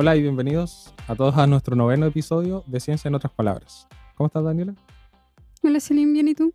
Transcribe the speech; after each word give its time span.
Hola 0.00 0.14
y 0.14 0.22
bienvenidos 0.22 0.94
a 1.08 1.16
todos 1.16 1.36
a 1.38 1.48
nuestro 1.48 1.74
noveno 1.74 2.06
episodio 2.06 2.62
de 2.68 2.78
Ciencia 2.78 3.08
en 3.08 3.16
otras 3.16 3.32
palabras. 3.32 3.88
¿Cómo 4.14 4.28
estás, 4.28 4.44
Daniela? 4.44 4.76
Hola, 5.60 5.80
Selim, 5.80 6.12
¿bien 6.12 6.28
y 6.28 6.36
tú? 6.36 6.54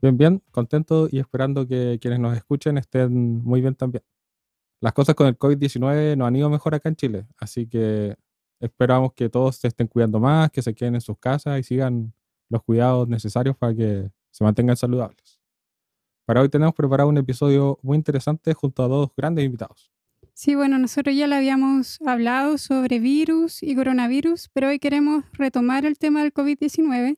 Bien, 0.00 0.16
bien, 0.16 0.42
contento 0.50 1.06
y 1.10 1.18
esperando 1.18 1.68
que 1.68 1.98
quienes 2.00 2.20
nos 2.20 2.34
escuchen 2.34 2.78
estén 2.78 3.44
muy 3.44 3.60
bien 3.60 3.74
también. 3.74 4.02
Las 4.80 4.94
cosas 4.94 5.14
con 5.14 5.26
el 5.26 5.38
COVID-19 5.38 6.16
no 6.16 6.24
han 6.24 6.36
ido 6.36 6.48
mejor 6.48 6.74
acá 6.74 6.88
en 6.88 6.96
Chile, 6.96 7.26
así 7.36 7.66
que 7.66 8.16
esperamos 8.60 9.12
que 9.12 9.28
todos 9.28 9.56
se 9.56 9.68
estén 9.68 9.86
cuidando 9.86 10.18
más, 10.18 10.50
que 10.50 10.62
se 10.62 10.74
queden 10.74 10.94
en 10.94 11.02
sus 11.02 11.18
casas 11.18 11.60
y 11.60 11.64
sigan 11.64 12.14
los 12.48 12.62
cuidados 12.62 13.06
necesarios 13.08 13.58
para 13.58 13.74
que 13.74 14.10
se 14.30 14.42
mantengan 14.42 14.78
saludables. 14.78 15.38
Para 16.24 16.40
hoy 16.40 16.48
tenemos 16.48 16.72
preparado 16.72 17.10
un 17.10 17.18
episodio 17.18 17.78
muy 17.82 17.98
interesante 17.98 18.54
junto 18.54 18.82
a 18.82 18.88
dos 18.88 19.10
grandes 19.14 19.44
invitados. 19.44 19.93
Sí, 20.36 20.56
bueno, 20.56 20.80
nosotros 20.80 21.14
ya 21.14 21.28
le 21.28 21.36
habíamos 21.36 22.00
hablado 22.04 22.58
sobre 22.58 22.98
virus 22.98 23.62
y 23.62 23.76
coronavirus, 23.76 24.50
pero 24.52 24.66
hoy 24.66 24.80
queremos 24.80 25.22
retomar 25.32 25.86
el 25.86 25.96
tema 25.96 26.22
del 26.22 26.34
COVID-19. 26.34 27.16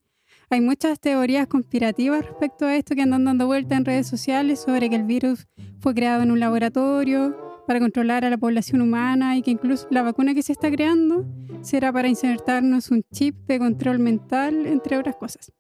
Hay 0.51 0.61
muchas 0.61 1.01
teorías 1.01 1.47
conspirativas 1.47 2.27
respecto 2.27 2.67
a 2.67 2.77
esto 2.77 2.95
que 2.95 3.01
andan 3.01 3.25
dando 3.25 3.47
vuelta 3.47 3.75
en 3.75 3.87
redes 3.87 4.07
sociales 4.07 4.61
sobre 4.61 4.91
que 4.91 4.97
el 4.97 5.05
virus 5.05 5.47
fue 5.81 5.95
creado 5.95 6.25
en 6.25 6.31
un 6.31 6.41
laboratorio 6.41 7.35
para 7.67 7.81
controlar 7.81 8.27
a 8.27 8.31
la 8.31 8.37
población 8.37 8.83
humana 8.83 9.35
y 9.35 9.41
que 9.41 9.51
incluso 9.51 9.89
la 9.91 10.03
vacuna 10.03 10.35
que 10.35 10.43
se 10.43 10.53
está 10.53 10.71
creando 10.71 11.25
será 11.63 11.91
para 11.95 12.09
insertarnos 12.09 12.91
un 12.91 13.03
chip 13.15 13.35
de 13.47 13.59
control 13.59 13.99
mental, 13.99 14.67
entre 14.67 14.99
otras 14.99 15.17
cosas. 15.17 15.51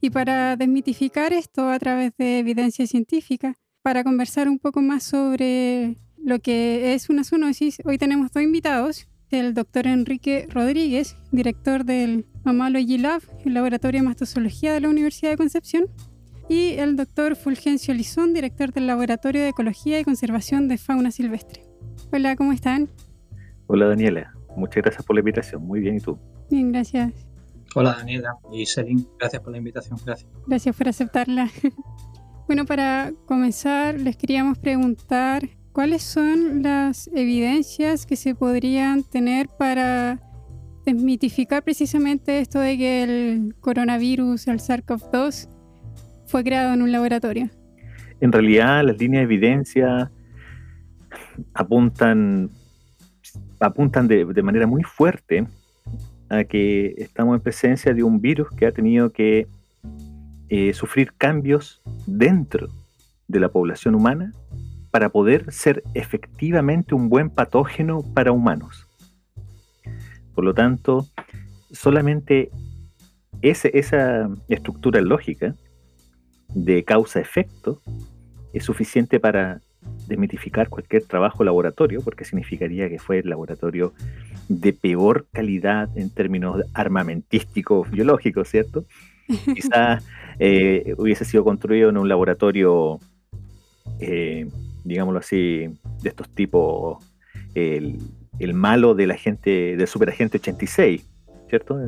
Y 0.00 0.10
para 0.10 0.56
desmitificar 0.56 1.32
esto 1.32 1.68
a 1.68 1.80
través 1.80 2.12
de 2.16 2.38
evidencia 2.38 2.86
científica, 2.86 3.58
para 3.82 4.04
conversar 4.04 4.48
un 4.48 4.60
poco 4.60 4.80
más 4.82 5.02
sobre 5.02 5.96
lo 6.24 6.38
que 6.38 6.94
es 6.94 7.10
una 7.10 7.24
zoonosis, 7.24 7.82
hoy 7.84 7.98
tenemos 7.98 8.30
dos 8.32 8.42
invitados, 8.42 9.08
el 9.30 9.54
doctor 9.54 9.86
Enrique 9.86 10.46
Rodríguez, 10.48 11.16
director 11.32 11.84
del 11.84 12.26
Mammalogy 12.44 12.98
Lab, 12.98 13.22
el 13.44 13.54
laboratorio 13.54 14.00
de 14.00 14.06
mastozoología 14.06 14.72
de 14.72 14.80
la 14.80 14.88
Universidad 14.88 15.30
de 15.30 15.36
Concepción, 15.36 15.86
y 16.48 16.72
el 16.74 16.96
doctor 16.96 17.34
Fulgencio 17.34 17.94
Lizón, 17.94 18.34
director 18.34 18.72
del 18.72 18.86
Laboratorio 18.86 19.40
de 19.40 19.48
Ecología 19.48 19.98
y 19.98 20.04
Conservación 20.04 20.68
de 20.68 20.78
Fauna 20.78 21.10
Silvestre. 21.10 21.62
Hola, 22.12 22.36
¿cómo 22.36 22.52
están? 22.52 22.88
Hola 23.66 23.86
Daniela, 23.86 24.32
muchas 24.56 24.82
gracias 24.82 25.04
por 25.04 25.16
la 25.16 25.20
invitación. 25.20 25.66
Muy 25.66 25.80
bien, 25.80 25.96
¿y 25.96 26.00
tú? 26.00 26.18
Bien, 26.50 26.70
gracias. 26.70 27.12
Hola 27.74 27.94
Daniela 27.94 28.36
y 28.52 28.66
Selin, 28.66 29.08
gracias 29.18 29.42
por 29.42 29.52
la 29.52 29.58
invitación. 29.58 29.98
Gracias. 30.04 30.30
Gracias 30.46 30.76
por 30.76 30.88
aceptarla. 30.88 31.50
bueno, 32.46 32.66
para 32.66 33.12
comenzar, 33.24 33.98
les 33.98 34.16
queríamos 34.16 34.58
preguntar 34.58 35.48
¿Cuáles 35.72 36.02
son 36.02 36.62
las 36.62 37.08
evidencias 37.14 38.04
que 38.04 38.14
se 38.14 38.34
podrían 38.34 39.04
tener 39.04 39.48
para 39.48 40.20
desmitificar 40.84 41.62
precisamente 41.62 42.40
esto 42.40 42.60
de 42.60 42.76
que 42.76 43.02
el 43.02 43.54
coronavirus, 43.58 44.48
el 44.48 44.58
SARS-CoV-2, 44.58 45.48
fue 46.26 46.44
creado 46.44 46.74
en 46.74 46.82
un 46.82 46.92
laboratorio? 46.92 47.48
En 48.20 48.32
realidad, 48.32 48.84
las 48.84 48.98
líneas 48.98 49.26
de 49.26 49.34
evidencia 49.34 50.10
apuntan, 51.54 52.50
apuntan 53.58 54.08
de, 54.08 54.42
manera 54.42 54.66
muy 54.66 54.82
fuerte 54.82 55.46
a 56.28 56.44
que 56.44 56.94
estamos 56.98 57.34
en 57.36 57.40
presencia 57.40 57.94
de 57.94 58.02
un 58.02 58.20
virus 58.20 58.50
que 58.50 58.66
ha 58.66 58.72
tenido 58.72 59.10
que 59.10 59.46
eh, 60.50 60.74
sufrir 60.74 61.14
cambios 61.16 61.80
dentro 62.06 62.68
de 63.26 63.40
la 63.40 63.48
población 63.48 63.94
humana 63.94 64.34
para 64.92 65.08
poder 65.08 65.50
ser 65.50 65.82
efectivamente 65.94 66.94
un 66.94 67.08
buen 67.08 67.30
patógeno 67.30 68.02
para 68.14 68.30
humanos. 68.30 68.86
Por 70.34 70.44
lo 70.44 70.54
tanto, 70.54 71.06
solamente 71.72 72.50
esa 73.40 74.30
estructura 74.48 75.00
lógica 75.00 75.56
de 76.54 76.84
causa-efecto 76.84 77.80
es 78.52 78.64
suficiente 78.64 79.18
para 79.18 79.60
desmitificar 80.06 80.68
cualquier 80.68 81.04
trabajo 81.04 81.42
laboratorio, 81.42 82.02
porque 82.02 82.24
significaría 82.24 82.88
que 82.88 82.98
fue 82.98 83.18
el 83.20 83.30
laboratorio 83.30 83.94
de 84.48 84.74
peor 84.74 85.26
calidad 85.32 85.88
en 85.96 86.10
términos 86.10 86.62
armamentísticos 86.74 87.90
biológicos, 87.90 88.48
¿cierto? 88.48 88.84
Quizá 89.54 90.00
eh, 90.38 90.94
hubiese 90.98 91.24
sido 91.24 91.44
construido 91.44 91.88
en 91.88 91.96
un 91.96 92.08
laboratorio 92.08 93.00
eh, 93.98 94.48
digámoslo 94.84 95.20
así, 95.20 95.68
de 96.02 96.08
estos 96.08 96.28
tipos, 96.30 96.98
el, 97.54 97.98
malo 98.54 98.94
de 98.94 99.06
la 99.06 99.16
gente, 99.16 99.76
del 99.76 99.86
superagente 99.86 100.38
86, 100.38 101.08
¿cierto? 101.48 101.78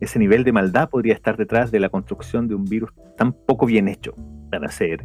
Ese 0.00 0.18
nivel 0.18 0.44
de 0.44 0.52
maldad 0.52 0.88
podría 0.88 1.14
estar 1.14 1.36
detrás 1.36 1.70
de 1.70 1.80
la 1.80 1.88
construcción 1.88 2.48
de 2.48 2.54
un 2.54 2.64
virus 2.64 2.90
tan 3.16 3.32
poco 3.32 3.66
bien 3.66 3.88
hecho 3.88 4.14
para 4.50 4.70
ser 4.70 5.04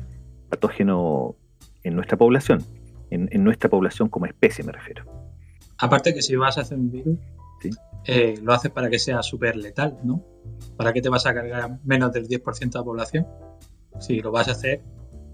patógeno 0.50 1.36
en 1.84 1.96
nuestra 1.96 2.18
población, 2.18 2.64
en, 3.12 3.44
nuestra 3.44 3.70
población 3.70 4.10
como 4.10 4.26
especie 4.26 4.64
me 4.64 4.72
refiero. 4.72 5.06
Aparte 5.78 6.14
que 6.14 6.22
si 6.22 6.36
vas 6.36 6.58
a 6.58 6.62
hacer 6.62 6.78
un 6.78 6.92
virus, 6.92 7.20
eh, 8.06 8.36
lo 8.42 8.54
haces 8.54 8.72
para 8.72 8.90
que 8.90 9.00
sea 9.00 9.22
súper 9.22 9.56
letal, 9.56 9.98
¿no? 10.04 10.24
¿Para 10.78 10.94
qué 10.94 11.02
te 11.02 11.10
vas 11.10 11.26
a 11.26 11.34
cargar 11.34 11.80
menos 11.84 12.12
del 12.12 12.28
10% 12.28 12.60
de 12.60 12.80
la 12.80 12.84
población? 12.84 13.28
Si 14.00 14.20
lo 14.20 14.32
vas 14.32 14.48
a 14.48 14.52
hacer 14.52 14.82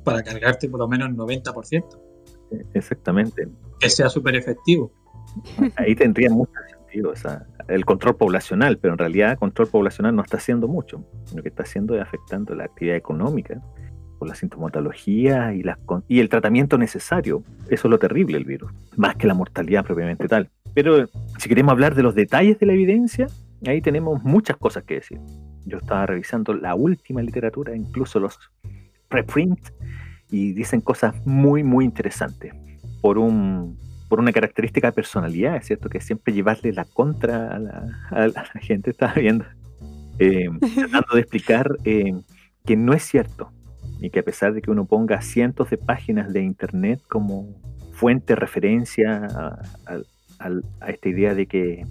para 0.03 0.23
cargarte 0.23 0.69
por 0.69 0.79
lo 0.79 0.87
menos 0.87 1.09
el 1.09 1.15
90%. 1.15 1.85
Exactamente. 2.73 3.47
Que 3.79 3.89
sea 3.89 4.09
súper 4.09 4.35
efectivo. 4.35 4.91
Ahí 5.77 5.95
tendría 5.95 6.29
mucho 6.29 6.51
sentido 6.69 7.13
el 7.67 7.85
control 7.85 8.17
poblacional, 8.17 8.77
pero 8.77 8.93
en 8.93 8.97
realidad 8.97 9.31
el 9.31 9.37
control 9.37 9.67
poblacional 9.67 10.15
no 10.15 10.21
está 10.21 10.37
haciendo 10.37 10.67
mucho. 10.67 11.05
Lo 11.33 11.41
que 11.41 11.49
está 11.49 11.63
haciendo 11.63 11.95
es 11.95 12.01
afectando 12.01 12.53
la 12.53 12.65
actividad 12.65 12.97
económica, 12.97 13.61
por 14.19 14.27
la 14.27 14.35
sintomatología 14.35 15.53
y, 15.53 15.63
y 16.07 16.19
el 16.19 16.29
tratamiento 16.29 16.77
necesario. 16.77 17.43
Eso 17.69 17.87
es 17.87 17.91
lo 17.91 17.97
terrible 17.97 18.37
del 18.37 18.45
virus, 18.45 18.71
más 18.97 19.15
que 19.15 19.25
la 19.25 19.33
mortalidad 19.33 19.83
propiamente 19.83 20.27
tal. 20.27 20.49
Pero 20.73 21.07
si 21.39 21.49
queremos 21.49 21.71
hablar 21.71 21.95
de 21.95 22.03
los 22.03 22.13
detalles 22.13 22.59
de 22.59 22.65
la 22.65 22.73
evidencia, 22.73 23.27
ahí 23.65 23.81
tenemos 23.81 24.23
muchas 24.23 24.57
cosas 24.57 24.83
que 24.83 24.95
decir. 24.95 25.19
Yo 25.65 25.77
estaba 25.77 26.05
revisando 26.05 26.53
la 26.53 26.75
última 26.75 27.21
literatura, 27.21 27.75
incluso 27.75 28.19
los 28.19 28.37
preprint 29.11 29.59
y 30.31 30.53
dicen 30.53 30.81
cosas 30.81 31.13
muy, 31.27 31.61
muy 31.61 31.85
interesantes. 31.85 32.53
Por, 33.01 33.19
un, 33.19 33.77
por 34.09 34.19
una 34.19 34.31
característica 34.31 34.87
de 34.87 34.93
personalidad, 34.93 35.57
es 35.57 35.67
cierto, 35.67 35.89
que 35.89 36.01
siempre 36.01 36.33
llevarle 36.33 36.71
la 36.71 36.85
contra 36.85 37.55
a 37.55 37.59
la, 37.59 38.45
gente, 38.61 38.89
estaba 38.89 39.13
viendo, 39.13 39.45
eh, 40.17 40.49
tratando 40.75 41.13
de 41.13 41.21
explicar 41.21 41.69
eh, 41.85 42.13
que 42.65 42.75
no 42.75 42.93
es 42.93 43.03
cierto 43.03 43.51
y 43.99 44.09
que 44.09 44.19
a 44.19 44.23
pesar 44.23 44.53
de 44.53 44.61
que 44.61 44.71
uno 44.71 44.85
ponga 44.85 45.21
cientos 45.21 45.69
de 45.69 45.77
páginas 45.77 46.33
de 46.33 46.41
internet 46.41 46.99
como 47.07 47.55
fuente, 47.93 48.35
referencia 48.35 49.27
a, 49.85 49.99
esta 50.87 51.09
idea 51.09 51.35
de 51.35 51.45
que, 51.45 51.85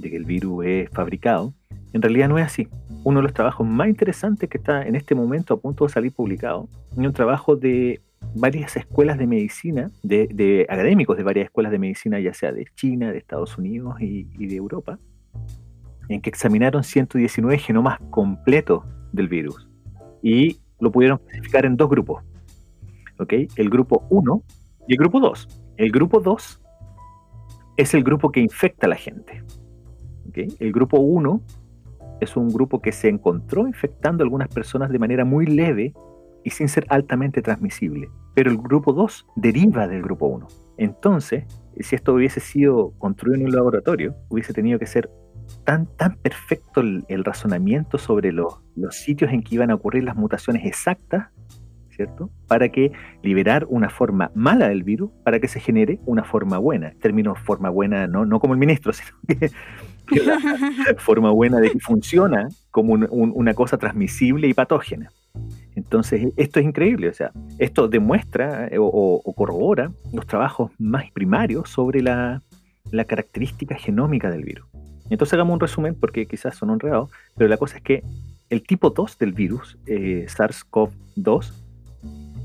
de 0.00 0.10
que 0.10 0.16
el 0.16 0.24
virus 0.24 0.64
es 0.66 0.90
fabricado, 0.90 1.54
en 1.92 2.02
realidad 2.02 2.28
no 2.28 2.38
es 2.38 2.46
así. 2.46 2.68
Uno 3.04 3.18
de 3.18 3.24
los 3.24 3.32
trabajos 3.32 3.66
más 3.66 3.88
interesantes 3.88 4.48
que 4.48 4.58
está 4.58 4.82
en 4.86 4.94
este 4.94 5.14
momento 5.14 5.54
a 5.54 5.60
punto 5.60 5.86
de 5.86 5.92
salir 5.92 6.12
publicado 6.12 6.68
es 6.92 6.98
un 6.98 7.12
trabajo 7.12 7.56
de 7.56 8.00
varias 8.34 8.76
escuelas 8.76 9.18
de 9.18 9.26
medicina, 9.26 9.90
de, 10.02 10.66
académicos 10.68 11.16
de 11.16 11.22
varias 11.22 11.46
escuelas 11.46 11.72
de 11.72 11.78
medicina, 11.78 12.20
ya 12.20 12.34
sea 12.34 12.52
de 12.52 12.66
China, 12.74 13.10
de 13.10 13.18
Estados 13.18 13.58
Unidos 13.58 13.96
y, 14.00 14.24
de 14.46 14.56
Europa, 14.56 14.98
en 16.08 16.20
que 16.20 16.30
examinaron 16.30 16.84
119 16.84 17.58
genomas 17.58 17.98
completos 18.10 18.84
del 19.12 19.28
virus 19.28 19.68
y 20.22 20.58
lo 20.80 20.92
pudieron 20.92 21.18
clasificar 21.18 21.66
en 21.66 21.76
dos 21.76 21.88
grupos. 21.88 22.22
El 23.56 23.68
grupo 23.68 24.06
1 24.08 24.42
y 24.88 24.92
el 24.92 24.98
grupo 24.98 25.20
2. 25.20 25.48
El 25.76 25.90
grupo 25.90 26.20
2 26.20 26.60
es 27.76 27.94
el 27.94 28.02
grupo 28.02 28.32
que 28.32 28.40
infecta 28.40 28.86
a 28.86 28.88
la 28.88 28.96
gente. 28.96 29.42
El 30.34 30.72
grupo 30.72 30.98
1 30.98 31.40
es 32.20 32.36
un 32.36 32.48
grupo 32.48 32.80
que 32.80 32.92
se 32.92 33.08
encontró 33.08 33.66
infectando 33.66 34.22
a 34.22 34.24
algunas 34.24 34.48
personas 34.48 34.90
de 34.90 34.98
manera 34.98 35.24
muy 35.24 35.46
leve 35.46 35.94
y 36.44 36.50
sin 36.50 36.68
ser 36.68 36.86
altamente 36.88 37.42
transmisible. 37.42 38.08
Pero 38.34 38.50
el 38.50 38.58
grupo 38.58 38.92
2 38.92 39.26
deriva 39.36 39.88
del 39.88 40.02
grupo 40.02 40.26
1. 40.26 40.46
Entonces, 40.78 41.44
si 41.78 41.96
esto 41.96 42.14
hubiese 42.14 42.40
sido 42.40 42.92
construido 42.98 43.36
en 43.36 43.46
un 43.46 43.52
laboratorio, 43.52 44.14
hubiese 44.28 44.52
tenido 44.52 44.78
que 44.78 44.86
ser 44.86 45.10
tan, 45.64 45.86
tan 45.96 46.16
perfecto 46.16 46.80
el, 46.80 47.24
razonamiento 47.24 47.98
sobre 47.98 48.32
los, 48.32 48.60
los 48.76 48.96
sitios 48.96 49.32
en 49.32 49.42
que 49.42 49.56
iban 49.56 49.70
a 49.70 49.74
ocurrir 49.74 50.04
las 50.04 50.16
mutaciones 50.16 50.64
exactas, 50.64 51.28
¿cierto? 51.90 52.30
Para 52.46 52.70
que 52.70 52.92
liberar 53.22 53.66
una 53.68 53.90
forma 53.90 54.30
mala 54.34 54.68
del 54.68 54.84
virus, 54.84 55.10
para 55.24 55.38
que 55.38 55.48
se 55.48 55.60
genere 55.60 56.00
una 56.06 56.24
forma 56.24 56.58
buena. 56.58 56.94
Término 57.00 57.34
forma 57.34 57.68
buena, 57.68 58.06
no, 58.06 58.24
no 58.24 58.40
como 58.40 58.54
el 58.54 58.60
ministro, 58.60 58.92
sino 58.94 59.10
que 59.26 59.50
forma 60.98 61.30
buena 61.30 61.58
de 61.60 61.70
que 61.70 61.80
funciona 61.80 62.48
como 62.70 62.94
una 62.94 63.54
cosa 63.54 63.78
transmisible 63.78 64.48
y 64.48 64.54
patógena. 64.54 65.10
Entonces, 65.76 66.32
esto 66.36 66.60
es 66.60 66.66
increíble, 66.66 67.08
o 67.08 67.14
sea, 67.14 67.32
esto 67.58 67.88
demuestra 67.88 68.68
eh, 68.68 68.76
o, 68.78 69.22
corrobora 69.36 69.92
los 70.12 70.26
trabajos 70.26 70.72
más 70.78 71.10
primarios 71.12 71.70
sobre 71.70 72.02
la, 72.02 72.42
la 72.90 73.04
característica 73.04 73.76
genómica 73.76 74.30
del 74.30 74.44
virus. 74.44 74.66
Entonces 75.10 75.34
hagamos 75.34 75.54
un 75.54 75.60
resumen 75.60 75.94
porque 75.94 76.26
quizás 76.26 76.56
son 76.56 76.70
honrados, 76.70 77.10
pero 77.36 77.48
la 77.48 77.56
cosa 77.56 77.78
es 77.78 77.82
que 77.82 78.04
el 78.48 78.62
tipo 78.62 78.90
2 78.90 79.18
del 79.18 79.32
virus, 79.32 79.78
eh, 79.86 80.26
SARS-CoV-2, 80.28 81.52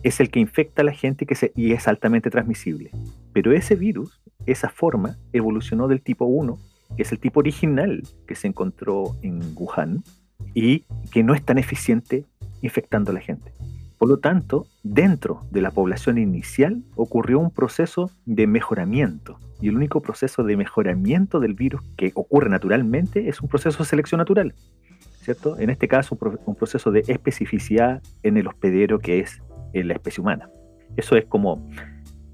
es 0.04 0.20
el 0.20 0.30
que 0.30 0.40
infecta 0.40 0.84
a 0.84 0.86
la 0.86 0.92
gente 0.92 1.26
que 1.26 1.34
se, 1.34 1.52
y 1.56 1.72
es 1.74 1.88
altamente 1.88 2.30
transmisible. 2.30 2.92
Pero 3.34 3.52
ese 3.54 3.76
virus, 3.76 4.22
esa 4.46 4.70
forma, 4.70 5.18
evolucionó 5.34 5.88
del 5.88 6.02
tipo 6.02 6.26
1, 6.26 6.60
que 6.96 7.04
es 7.04 7.12
el 7.12 7.20
tipo 7.20 7.40
original 7.40 8.04
que 8.28 8.36
se 8.36 8.48
encontró 8.48 9.16
en 9.22 9.42
Wuhan, 9.56 10.04
y 10.54 10.86
que 11.12 11.24
no 11.24 11.34
es 11.34 11.44
tan 11.44 11.58
eficiente 11.58 12.26
infectando 12.62 13.12
a 13.12 13.14
la 13.14 13.22
gente. 13.22 13.54
Por 13.98 14.10
lo 14.10 14.18
tanto, 14.18 14.68
dentro 14.84 15.42
de 15.52 15.62
la 15.62 15.72
población 15.72 16.18
inicial 16.18 16.84
ocurrió 16.96 17.40
un 17.40 17.52
proceso 17.52 18.12
de 18.26 18.46
mejoramiento. 18.48 19.40
Y 19.62 19.70
el 19.70 19.78
único 19.78 20.02
proceso 20.02 20.44
de 20.44 20.58
mejoramiento 20.58 21.40
del 21.40 21.54
virus 21.54 21.82
que 21.96 22.12
ocurre 22.14 22.50
naturalmente 22.50 23.30
es 23.30 23.42
un 23.42 23.48
proceso 23.48 23.80
de 23.80 23.90
selección 23.90 24.20
natural. 24.20 24.54
¿Cierto? 25.22 25.58
En 25.58 25.70
este 25.70 25.88
caso, 25.88 26.18
un 26.46 26.56
proceso 26.56 26.92
de 26.92 27.04
especificidad 27.08 28.02
en 28.22 28.38
el 28.38 28.48
hospedero 28.48 29.00
que 29.00 29.20
es 29.20 29.42
en 29.74 29.88
la 29.88 29.94
especie 29.94 30.22
humana. 30.22 30.50
Eso 30.98 31.16
es 31.16 31.26
como, 31.26 31.68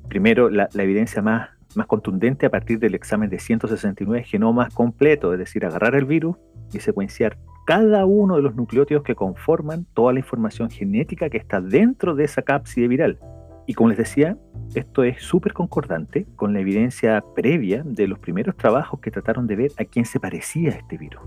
primero, 0.09 0.49
la, 0.49 0.67
evidencia 0.73 1.21
más, 1.21 1.49
más 1.75 1.87
contundente 1.87 2.45
a 2.45 2.49
partir 2.49 2.79
del 2.79 2.95
examen 2.95 3.29
de 3.29 3.39
169 3.39 4.23
genomas 4.23 4.73
completos, 4.73 5.33
es 5.33 5.39
decir, 5.39 5.65
agarrar 5.65 5.95
el 5.95 6.05
virus 6.05 6.37
y 6.73 6.79
secuenciar 6.79 7.37
cada 7.65 8.05
uno 8.05 8.35
de 8.35 8.41
los 8.41 8.55
nucleótidos 8.55 9.03
que 9.03 9.15
conforman 9.15 9.85
toda 9.93 10.13
la 10.13 10.19
información 10.19 10.69
genética 10.69 11.29
que 11.29 11.37
está 11.37 11.61
dentro 11.61 12.15
de 12.15 12.23
esa 12.23 12.41
cápside 12.41 12.87
viral. 12.87 13.19
Y 13.67 13.73
como 13.73 13.89
les 13.89 13.97
decía, 13.97 14.37
esto 14.73 15.03
es 15.03 15.21
súper 15.21 15.53
concordante 15.53 16.25
con 16.35 16.53
la 16.53 16.59
evidencia 16.59 17.23
previa 17.35 17.83
de 17.85 18.07
los 18.07 18.19
primeros 18.19 18.57
trabajos 18.57 18.99
que 18.99 19.11
trataron 19.11 19.47
de 19.47 19.55
ver 19.55 19.71
a 19.77 19.85
quién 19.85 20.05
se 20.05 20.19
parecía 20.19 20.71
este 20.71 20.97
virus. 20.97 21.21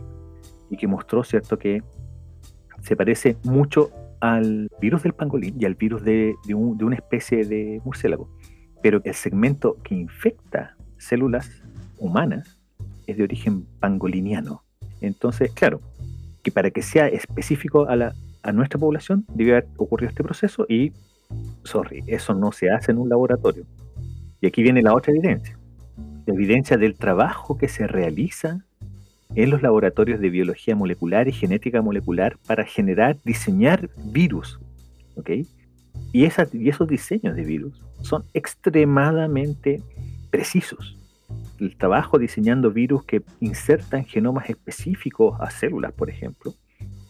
Y 0.68 0.76
que 0.76 0.88
mostró, 0.88 1.22
¿cierto?, 1.22 1.58
que 1.58 1.82
se 2.82 2.96
parece 2.96 3.36
mucho 3.44 3.90
al 4.20 4.68
virus 4.80 5.02
del 5.02 5.12
pangolín 5.12 5.56
y 5.58 5.64
al 5.64 5.74
virus 5.74 6.02
de, 6.02 6.34
de 6.46 6.54
una 6.54 6.96
especie 6.96 7.44
de 7.44 7.80
murciélago. 7.84 8.28
Pero 8.84 9.00
el 9.02 9.14
segmento 9.14 9.78
que 9.82 9.94
infecta 9.94 10.76
células 10.98 11.62
humanas 11.96 12.58
es 13.06 13.16
de 13.16 13.22
origen 13.22 13.64
pangoliniano. 13.80 14.62
Entonces, 15.00 15.50
claro, 15.52 15.80
que 16.42 16.52
para 16.52 16.70
que 16.70 16.82
sea 16.82 17.08
específico 17.08 17.88
a, 17.88 17.96
la, 17.96 18.12
a 18.42 18.52
nuestra 18.52 18.78
población 18.78 19.24
debe 19.32 19.52
haber 19.52 19.68
ocurrido 19.78 20.10
este 20.10 20.22
proceso 20.22 20.66
y, 20.68 20.92
sorry, 21.62 22.04
eso 22.06 22.34
no 22.34 22.52
se 22.52 22.70
hace 22.70 22.92
en 22.92 22.98
un 22.98 23.08
laboratorio. 23.08 23.64
Y 24.42 24.48
aquí 24.48 24.62
viene 24.62 24.82
la 24.82 24.92
otra 24.92 25.14
evidencia, 25.14 25.58
la 26.26 26.34
evidencia 26.34 26.76
del 26.76 26.94
trabajo 26.96 27.56
que 27.56 27.68
se 27.68 27.86
realiza 27.86 28.66
en 29.34 29.48
los 29.48 29.62
laboratorios 29.62 30.20
de 30.20 30.28
biología 30.28 30.76
molecular 30.76 31.26
y 31.26 31.32
genética 31.32 31.80
molecular 31.80 32.36
para 32.46 32.66
generar, 32.66 33.16
diseñar 33.24 33.88
virus. 34.12 34.60
¿ok? 35.16 35.30
Y, 36.14 36.26
esos 36.26 36.86
diseños 36.86 37.34
de 37.34 37.42
virus 37.42 37.82
son 38.00 38.24
extremadamente 38.34 39.82
precisos 40.30 40.96
el 41.58 41.76
trabajo 41.76 42.20
diseñando 42.20 42.70
virus 42.70 43.04
que 43.04 43.22
insertan 43.40 44.04
genomas 44.04 44.48
específicos 44.48 45.36
a 45.40 45.50
células, 45.50 45.92
por 45.92 46.08
ejemplo, 46.08 46.54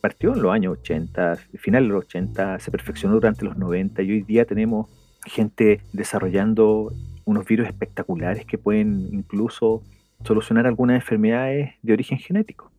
partió 0.00 0.32
en 0.32 0.40
los 0.40 0.50
años 0.52 0.78
80, 0.78 1.36
final 1.58 1.82
de 1.82 1.88
los 1.90 2.04
80, 2.06 2.58
se 2.58 2.70
perfeccionó 2.70 3.14
durante 3.16 3.44
los 3.44 3.58
90 3.58 4.02
y 4.02 4.10
hoy 4.10 4.22
día 4.22 4.46
tenemos 4.46 4.88
gente 5.26 5.82
desarrollando 5.92 6.90
unos 7.26 7.44
virus 7.44 7.66
espectaculares 7.66 8.46
que 8.46 8.56
pueden 8.56 9.08
incluso 9.12 9.82
solucionar 10.24 10.66
algunas 10.66 10.96
enfermedades 10.96 11.74
de 11.82 11.92
origen 11.92 12.16
genético. 12.16 12.72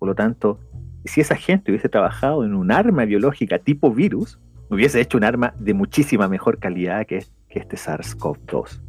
Por 0.00 0.08
lo 0.08 0.16
tanto, 0.16 0.58
si 1.04 1.20
esa 1.20 1.36
gente 1.36 1.70
hubiese 1.70 1.88
trabajado 1.88 2.44
en 2.44 2.54
un 2.54 2.72
arma 2.72 3.04
biológica 3.04 3.60
tipo 3.60 3.92
virus, 3.92 4.40
hubiese 4.70 5.00
hecho 5.00 5.18
un 5.18 5.24
arma 5.24 5.54
de 5.58 5.74
muchísima 5.74 6.28
mejor 6.28 6.58
calidad 6.58 7.06
que, 7.06 7.24
que 7.48 7.58
este 7.58 7.76
SARS-CoV-2. 7.76 8.80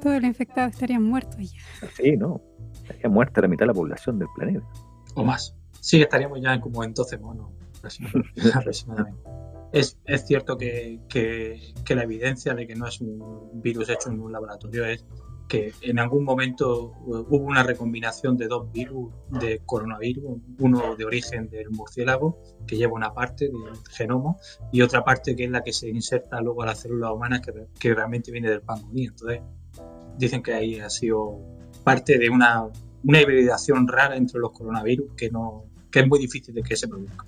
Todos 0.00 0.16
los 0.16 0.24
infectados 0.24 0.72
estarían 0.72 1.02
muertos 1.02 1.52
ya. 1.52 1.88
Sí, 1.96 2.16
no. 2.16 2.40
Estaría 2.74 3.08
muerta 3.08 3.40
la 3.40 3.48
mitad 3.48 3.62
de 3.62 3.68
la 3.68 3.74
población 3.74 4.18
del 4.18 4.28
planeta. 4.34 4.66
O 5.14 5.24
más. 5.24 5.54
Sí, 5.80 6.00
estaríamos 6.00 6.40
ya 6.40 6.60
como 6.60 6.82
en 6.84 6.94
12 6.94 7.18
monos 7.18 7.50
aproximadamente. 8.54 9.20
Es, 9.72 9.98
es 10.04 10.26
cierto 10.26 10.58
que, 10.58 11.00
que, 11.08 11.72
que, 11.84 11.94
la 11.94 12.02
evidencia 12.02 12.54
de 12.54 12.66
que 12.66 12.74
no 12.74 12.86
es 12.86 13.00
un 13.00 13.62
virus 13.62 13.88
hecho 13.88 14.10
en 14.10 14.20
un 14.20 14.30
laboratorio 14.30 14.84
es 14.84 15.04
que 15.52 15.70
en 15.82 15.98
algún 15.98 16.24
momento 16.24 16.94
hubo 17.04 17.44
una 17.44 17.62
recombinación 17.62 18.38
de 18.38 18.46
dos 18.46 18.72
virus 18.72 19.12
de 19.28 19.60
coronavirus, 19.66 20.38
uno 20.58 20.96
de 20.96 21.04
origen 21.04 21.50
del 21.50 21.68
murciélago, 21.68 22.38
que 22.66 22.78
lleva 22.78 22.94
una 22.94 23.12
parte 23.12 23.48
del 23.48 23.76
genoma, 23.90 24.34
y 24.72 24.80
otra 24.80 25.04
parte 25.04 25.36
que 25.36 25.44
es 25.44 25.50
la 25.50 25.62
que 25.62 25.74
se 25.74 25.90
inserta 25.90 26.40
luego 26.40 26.62
a 26.62 26.66
las 26.66 26.80
células 26.80 27.12
humanas, 27.12 27.42
que, 27.42 27.52
que 27.78 27.94
realmente 27.94 28.32
viene 28.32 28.48
del 28.48 28.62
pangolín. 28.62 29.10
Entonces, 29.10 29.42
dicen 30.16 30.42
que 30.42 30.54
ahí 30.54 30.80
ha 30.80 30.88
sido 30.88 31.38
parte 31.84 32.16
de 32.16 32.30
una, 32.30 32.68
una 33.04 33.20
hibridación 33.20 33.86
rara 33.86 34.16
entre 34.16 34.40
los 34.40 34.52
coronavirus 34.52 35.12
que, 35.18 35.28
no, 35.28 35.66
que 35.90 36.00
es 36.00 36.08
muy 36.08 36.18
difícil 36.18 36.54
de 36.54 36.62
que 36.62 36.76
se 36.76 36.88
produzca. 36.88 37.26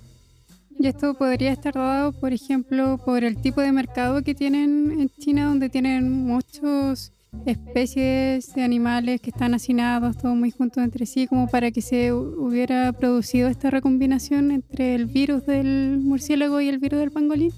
Y 0.79 0.87
esto 0.87 1.13
podría 1.13 1.51
estar 1.51 1.75
dado, 1.75 2.11
por 2.11 2.33
ejemplo, 2.33 2.97
por 3.05 3.23
el 3.23 3.39
tipo 3.39 3.61
de 3.61 3.71
mercado 3.71 4.23
que 4.23 4.33
tienen 4.33 4.99
en 4.99 5.09
China, 5.09 5.45
donde 5.49 5.69
tienen 5.69 6.11
muchas 6.11 7.13
especies 7.45 8.53
de 8.53 8.63
animales 8.63 9.21
que 9.21 9.29
están 9.29 9.53
hacinados, 9.53 10.17
todos 10.17 10.35
muy 10.35 10.51
juntos 10.51 10.83
entre 10.83 11.05
sí, 11.05 11.27
como 11.27 11.47
para 11.47 11.71
que 11.71 11.81
se 11.81 12.13
hubiera 12.13 12.91
producido 12.93 13.47
esta 13.47 13.69
recombinación 13.69 14.51
entre 14.51 14.95
el 14.95 15.05
virus 15.05 15.45
del 15.45 15.99
murciélago 16.01 16.61
y 16.61 16.69
el 16.69 16.79
virus 16.79 16.99
del 16.99 17.11
pangolín. 17.11 17.51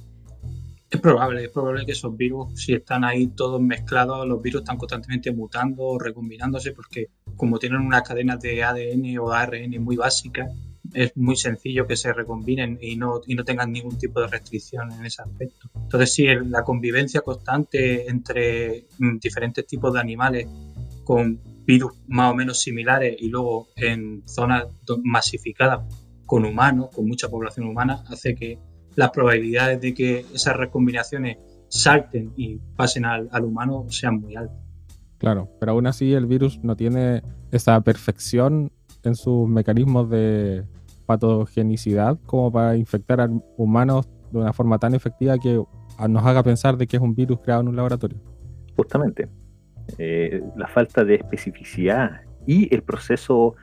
Es 0.89 1.01
probable, 1.01 1.43
es 1.43 1.49
probable 1.49 1.85
que 1.85 1.91
esos 1.91 2.15
virus, 2.15 2.61
si 2.61 2.73
están 2.73 3.03
ahí 3.03 3.27
todos 3.27 3.61
mezclados, 3.61 4.25
los 4.25 4.41
virus 4.41 4.61
están 4.61 4.77
constantemente 4.77 5.33
mutando 5.33 5.83
o 5.83 5.99
recombinándose 5.99 6.71
porque 6.71 7.07
como 7.35 7.59
tienen 7.59 7.81
unas 7.81 8.03
cadenas 8.03 8.39
de 8.39 8.63
ADN 8.63 9.17
o 9.19 9.31
ARN 9.31 9.83
muy 9.83 9.97
básicas, 9.97 10.49
es 10.93 11.15
muy 11.15 11.35
sencillo 11.35 11.87
que 11.87 11.95
se 11.95 12.13
recombinen 12.13 12.77
y 12.81 12.95
no, 12.95 13.21
y 13.25 13.35
no 13.35 13.43
tengan 13.43 13.71
ningún 13.71 13.97
tipo 13.97 14.21
de 14.21 14.27
restricción 14.27 14.91
en 14.91 15.05
ese 15.05 15.21
aspecto. 15.21 15.69
Entonces, 15.75 16.13
si 16.13 16.25
la 16.25 16.63
convivencia 16.63 17.21
constante 17.21 18.09
entre 18.09 18.85
mm, 18.99 19.17
diferentes 19.19 19.65
tipos 19.65 19.93
de 19.93 19.99
animales 19.99 20.47
con 21.03 21.39
virus 21.65 21.93
más 22.07 22.31
o 22.31 22.35
menos 22.35 22.61
similares 22.61 23.15
y 23.19 23.29
luego 23.29 23.67
en 23.75 24.23
zonas 24.25 24.65
masificadas 25.03 25.81
con 26.25 26.45
humanos, 26.45 26.89
con 26.93 27.07
mucha 27.07 27.29
población 27.29 27.67
humana, 27.67 28.03
hace 28.07 28.35
que 28.35 28.59
las 28.95 29.11
probabilidades 29.11 29.79
de 29.81 29.93
que 29.93 30.25
esas 30.33 30.55
recombinaciones 30.57 31.37
salten 31.69 32.33
y 32.35 32.57
pasen 32.75 33.05
al, 33.05 33.29
humano 33.43 33.85
sean 33.89 34.19
muy 34.19 34.35
altas. 34.35 34.57
Claro, 35.17 35.49
pero 35.59 35.73
aún 35.73 35.87
así 35.87 36.13
el 36.13 36.25
virus 36.25 36.59
no 36.63 36.75
tiene 36.75 37.21
esa 37.51 37.79
perfección 37.81 38.71
en 39.03 39.15
sus 39.15 39.47
mecanismos 39.47 40.09
de 40.09 40.65
patogenicidad 41.07 42.19
como 42.27 42.51
para 42.51 42.75
infectar 42.75 43.21
a 43.21 43.29
humanos 43.57 44.07
de 44.31 44.39
una 44.39 44.53
forma 44.53 44.77
tan 44.77 44.93
efectiva 44.93 45.37
que 45.39 45.63
nos 46.07 46.25
haga 46.25 46.43
pensar 46.43 46.77
de 46.77 46.85
que 46.85 46.97
es 46.97 47.01
un 47.01 47.15
virus 47.15 47.39
creado 47.39 47.61
en 47.61 47.69
un 47.69 47.75
laboratorio. 47.75 48.19
Justamente, 48.75 49.27
eh, 49.97 50.43
la 50.55 50.67
falta 50.67 51.03
de 51.03 51.15
especificidad 51.15 52.21
y 52.45 52.73
el 52.73 52.83
proceso 52.83 53.55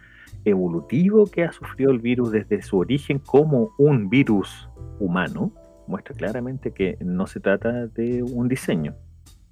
evolutivo 0.44 1.26
que 1.26 1.44
ha 1.44 1.52
sufrido 1.52 1.90
el 1.90 2.00
virus 2.00 2.32
desde 2.32 2.62
su 2.62 2.78
origen 2.78 3.18
como 3.18 3.70
un 3.78 4.08
virus 4.08 4.68
humano 4.98 5.52
muestra 5.86 6.14
claramente 6.14 6.72
que 6.72 6.96
no 7.00 7.26
se 7.26 7.40
trata 7.40 7.86
de 7.86 8.22
un 8.22 8.48
diseño. 8.48 8.94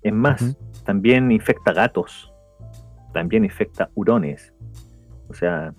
Es 0.03 0.13
más, 0.13 0.57
también 0.85 1.31
infecta 1.31 1.73
gatos, 1.73 2.33
también 3.13 3.45
infecta 3.45 3.91
hurones. 3.95 4.53
O 5.29 5.35
sea, 5.35 5.75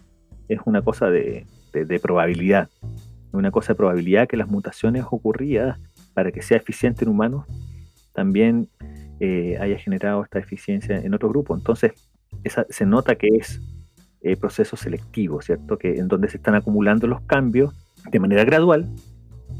es 0.48 0.60
una 0.66 0.82
cosa 0.82 1.10
de, 1.10 1.46
probabilidad. 2.02 2.70
Una 3.32 3.52
cosa 3.52 3.74
de 3.74 3.78
probabilidad 3.78 4.28
que 4.28 4.38
las 4.38 4.48
mutaciones 4.48 5.06
ocurridas 5.10 5.80
para 6.14 6.32
que 6.32 6.42
sea 6.42 6.58
eficiente 6.58 7.04
en 7.04 7.12
humanos 7.12 7.46
también 8.14 8.70
eh, 9.20 9.58
haya 9.60 9.78
generado 9.78 10.24
esta 10.24 10.40
eficiencia 10.40 10.98
en 10.98 11.14
otro 11.14 11.30
grupo. 11.30 11.56
Entonces, 11.56 11.94
esa, 12.44 12.66
se 12.70 12.86
nota 12.86 13.16
que 13.16 13.28
es 13.28 13.62
eh, 14.22 14.36
proceso 14.36 14.78
selectivo, 14.78 15.42
¿cierto? 15.42 15.78
Que 15.78 15.96
en 15.96 16.08
donde 16.08 16.30
se 16.30 16.38
están 16.38 16.56
acumulando 16.56 17.08
los 17.08 17.22
cambios 17.22 17.74
de 18.12 18.20
manera 18.20 18.44
gradual 18.44 18.88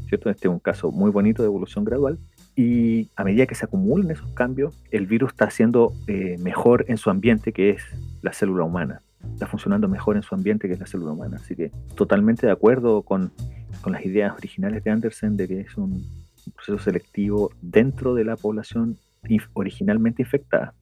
¿cierto? 0.08 0.30
Este 0.30 0.48
es 0.48 0.52
un 0.52 0.60
caso 0.60 0.90
muy 0.90 1.10
bonito 1.10 1.42
de 1.42 1.46
evolución 1.46 1.84
gradual. 1.84 2.18
Y 2.56 3.10
a 3.16 3.24
medida 3.24 3.46
que 3.46 3.54
se 3.54 3.64
acumulan 3.64 4.10
esos 4.10 4.30
cambios, 4.32 4.80
el 4.90 5.06
virus 5.06 5.32
está 5.32 5.46
haciendo 5.46 5.92
eh, 6.06 6.36
mejor 6.38 6.84
en 6.88 6.98
su 6.98 7.10
ambiente, 7.10 7.52
que 7.52 7.70
es 7.70 7.82
la 8.22 8.32
célula 8.32 8.64
humana. 8.64 9.00
Está 9.32 9.46
funcionando 9.46 9.88
mejor 9.88 10.16
en 10.16 10.22
su 10.22 10.34
ambiente, 10.34 10.68
que 10.68 10.74
es 10.74 10.80
la 10.80 10.86
célula 10.86 11.12
humana. 11.12 11.36
Así 11.36 11.56
que 11.56 11.72
totalmente 11.96 12.46
de 12.46 12.52
acuerdo 12.52 13.02
con, 13.02 13.32
con 13.80 13.92
las 13.92 14.04
ideas 14.04 14.34
originales 14.36 14.84
de 14.84 14.90
Andersen 14.90 15.36
de 15.36 15.48
que 15.48 15.60
es 15.60 15.76
un 15.76 16.04
proceso 16.54 16.78
selectivo 16.78 17.50
dentro 17.60 18.14
de 18.14 18.24
la 18.24 18.36
población 18.36 18.98
originalmente 19.54 20.22
infectada. 20.22 20.74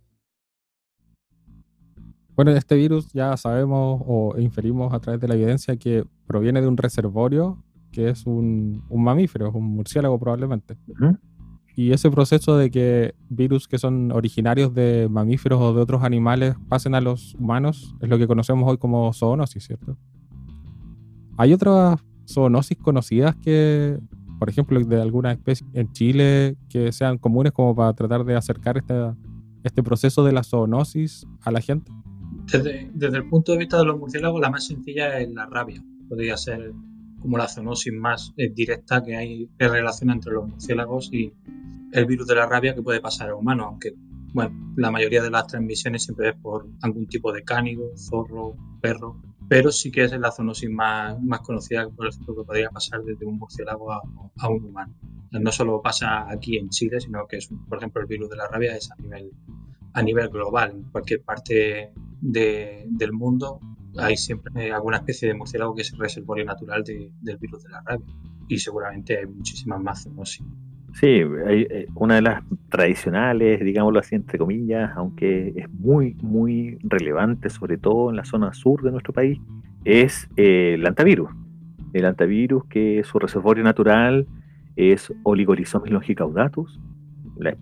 Bueno, 2.34 2.50
este 2.52 2.76
virus 2.76 3.12
ya 3.12 3.36
sabemos 3.36 4.02
o 4.06 4.34
inferimos 4.38 4.92
a 4.92 5.00
través 5.00 5.20
de 5.20 5.28
la 5.28 5.34
evidencia 5.34 5.76
que 5.76 6.04
proviene 6.26 6.60
de 6.60 6.66
un 6.66 6.76
reservorio 6.76 7.62
que 7.92 8.08
es 8.08 8.26
un, 8.26 8.82
mamífero, 8.90 9.50
un 9.52 9.66
murciélago 9.76 10.18
probablemente. 10.18 10.76
Y 11.74 11.92
ese 11.92 12.10
proceso 12.10 12.56
de 12.56 12.70
que 12.70 13.14
virus 13.30 13.66
que 13.66 13.78
son 13.78 14.12
originarios 14.12 14.74
de 14.74 15.08
mamíferos 15.10 15.60
o 15.60 15.74
de 15.74 15.80
otros 15.80 16.02
animales 16.02 16.54
pasen 16.68 16.94
a 16.94 17.00
los 17.00 17.34
humanos 17.36 17.94
es 18.00 18.08
lo 18.08 18.18
que 18.18 18.26
conocemos 18.26 18.68
hoy 18.70 18.76
como 18.76 19.12
zoonosis, 19.12 19.64
¿cierto? 19.64 19.96
Hay 21.38 21.54
otras 21.54 21.98
zoonosis 22.28 22.76
conocidas 22.76 23.36
que, 23.36 23.98
por 24.38 24.50
ejemplo, 24.50 24.78
de 24.84 25.00
alguna 25.00 25.32
especie 25.32 25.66
en 25.72 25.90
Chile 25.92 26.56
que 26.68 26.92
sean 26.92 27.16
comunes 27.16 27.52
como 27.52 27.74
para 27.74 27.94
tratar 27.94 28.24
de 28.24 28.36
acercar 28.36 28.76
este, 28.76 28.94
este 29.64 29.82
proceso 29.82 30.24
de 30.24 30.32
la 30.32 30.42
zoonosis 30.42 31.26
a 31.40 31.50
la 31.50 31.62
gente. 31.62 31.90
Desde, 32.52 32.90
desde 32.92 33.16
el 33.16 33.28
punto 33.28 33.52
de 33.52 33.58
vista 33.58 33.78
de 33.78 33.86
los 33.86 33.98
murciélagos, 33.98 34.40
la 34.40 34.50
más 34.50 34.66
sencilla 34.66 35.18
es 35.18 35.32
la 35.32 35.46
rabia. 35.46 35.82
Podría 36.08 36.36
ser 36.36 36.74
como 37.22 37.38
la 37.38 37.48
zoonosis 37.48 37.92
más 37.92 38.32
eh, 38.36 38.50
directa 38.52 39.02
que 39.02 39.16
hay 39.16 39.48
de 39.58 39.68
relación 39.68 40.10
entre 40.10 40.32
los 40.32 40.48
murciélagos 40.48 41.10
y 41.12 41.32
el 41.92 42.06
virus 42.06 42.26
de 42.26 42.34
la 42.34 42.46
rabia 42.46 42.74
que 42.74 42.82
puede 42.82 43.00
pasar 43.00 43.30
a 43.30 43.36
humanos, 43.36 43.66
aunque 43.68 43.94
bueno, 44.34 44.74
la 44.76 44.90
mayoría 44.90 45.22
de 45.22 45.30
las 45.30 45.46
transmisiones 45.46 46.04
siempre 46.04 46.30
es 46.30 46.36
por 46.36 46.66
algún 46.80 47.06
tipo 47.06 47.32
de 47.32 47.44
cánido, 47.44 47.84
zorro, 47.96 48.56
perro, 48.80 49.20
pero 49.48 49.70
sí 49.70 49.92
que 49.92 50.04
es 50.04 50.12
la 50.12 50.32
zoonosis 50.32 50.70
más, 50.70 51.22
más 51.22 51.40
conocida, 51.40 51.86
por 51.90 52.08
ejemplo, 52.08 52.36
que 52.36 52.44
podría 52.44 52.70
pasar 52.70 53.02
desde 53.02 53.26
un 53.26 53.38
murciélago 53.38 53.92
a, 53.92 54.00
a, 54.38 54.48
un 54.48 54.64
humano. 54.64 54.94
No 55.30 55.52
solo 55.52 55.82
pasa 55.82 56.30
aquí 56.30 56.56
en 56.56 56.70
Chile, 56.70 57.00
sino 57.00 57.26
que 57.26 57.36
es, 57.36 57.50
por 57.68 57.78
ejemplo, 57.78 58.00
el 58.00 58.08
virus 58.08 58.30
de 58.30 58.36
la 58.36 58.48
rabia 58.48 58.74
es 58.74 58.90
a 58.90 58.96
nivel, 58.96 59.30
a 59.92 60.02
nivel 60.02 60.28
global. 60.30 60.70
En 60.70 60.82
cualquier 60.84 61.22
parte 61.22 61.92
de, 62.22 62.86
del 62.88 63.12
mundo 63.12 63.60
hay 63.98 64.16
siempre 64.16 64.72
alguna 64.72 64.98
especie 64.98 65.28
de 65.28 65.34
murciélago 65.34 65.74
que 65.74 65.82
es 65.82 65.92
el 65.92 65.98
reservorio 65.98 66.44
natural 66.44 66.82
del 66.84 67.38
virus 67.38 67.64
de 67.64 67.70
la 67.70 67.82
rabia. 67.82 68.06
Y 68.48 68.58
seguramente 68.58 69.18
hay 69.18 69.26
muchísimas 69.26 69.80
más 69.80 70.02
zoonosis. 70.02 70.44
Sí, 70.94 71.22
hay, 71.46 71.66
eh, 71.70 71.86
una 71.94 72.16
de 72.16 72.22
las 72.22 72.42
tradicionales, 72.68 73.60
digámoslo 73.60 73.98
así, 73.98 74.14
entre 74.14 74.38
comillas, 74.38 74.90
aunque 74.94 75.52
es 75.56 75.70
muy, 75.70 76.14
muy 76.22 76.78
relevante, 76.82 77.48
sobre 77.48 77.78
todo 77.78 78.10
en 78.10 78.16
la 78.16 78.24
zona 78.24 78.52
sur 78.52 78.82
de 78.82 78.90
nuestro 78.90 79.12
país, 79.12 79.38
es 79.84 80.28
eh, 80.36 80.74
el 80.74 80.86
antivirus. 80.86 81.30
El 81.94 82.04
antivirus, 82.04 82.64
que 82.66 83.02
su 83.04 83.18
reservorio 83.18 83.64
natural 83.64 84.26
es 84.76 85.12
Oligorhizomys 85.22 85.90
longicaudatus, 85.90 86.80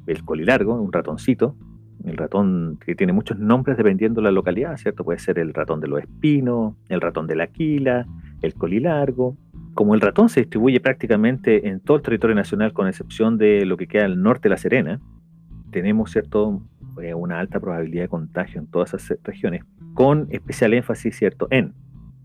el 0.07 0.25
colilargo, 0.25 0.75
un 0.75 0.93
ratoncito, 0.93 1.57
el 2.05 2.17
ratón 2.17 2.79
que 2.85 2.95
tiene 2.95 3.13
muchos 3.13 3.39
nombres 3.39 3.77
dependiendo 3.77 4.21
de 4.21 4.27
la 4.27 4.31
localidad, 4.31 4.77
¿cierto? 4.77 5.05
Puede 5.05 5.19
ser 5.19 5.39
el 5.39 5.53
ratón 5.55 5.81
de 5.81 5.89
los 5.89 6.01
espinos, 6.01 6.75
el 6.89 7.01
ratón 7.01 7.27
de 7.27 7.37
la 7.37 7.45
aquila, 7.45 8.07
el 8.43 8.55
colilargo, 8.55 9.37
como 9.75 9.95
el 9.95 10.01
ratón 10.01 10.29
se 10.29 10.41
distribuye 10.41 10.81
prácticamente 10.81 11.69
en 11.69 11.81
todo 11.81 11.97
el 11.97 12.03
territorio 12.03 12.37
nacional, 12.37 12.73
con 12.73 12.89
excepción 12.89 13.39
de 13.39 13.65
lo 13.65 13.77
que 13.77 13.87
queda 13.87 14.05
al 14.05 14.23
norte 14.23 14.45
de 14.45 14.51
La 14.51 14.57
Serena, 14.57 15.01
tenemos 15.71 16.11
cierto, 16.11 16.63
eh, 17.01 17.15
una 17.15 17.39
alta 17.39 17.61
probabilidad 17.61 18.05
de 18.05 18.09
contagio 18.09 18.61
en 18.61 18.67
todas 18.67 18.95
esas 18.95 19.19
regiones, 19.23 19.65
con 19.95 20.27
especial 20.31 20.75
énfasis 20.75 21.17
cierto 21.17 21.47
en 21.51 21.75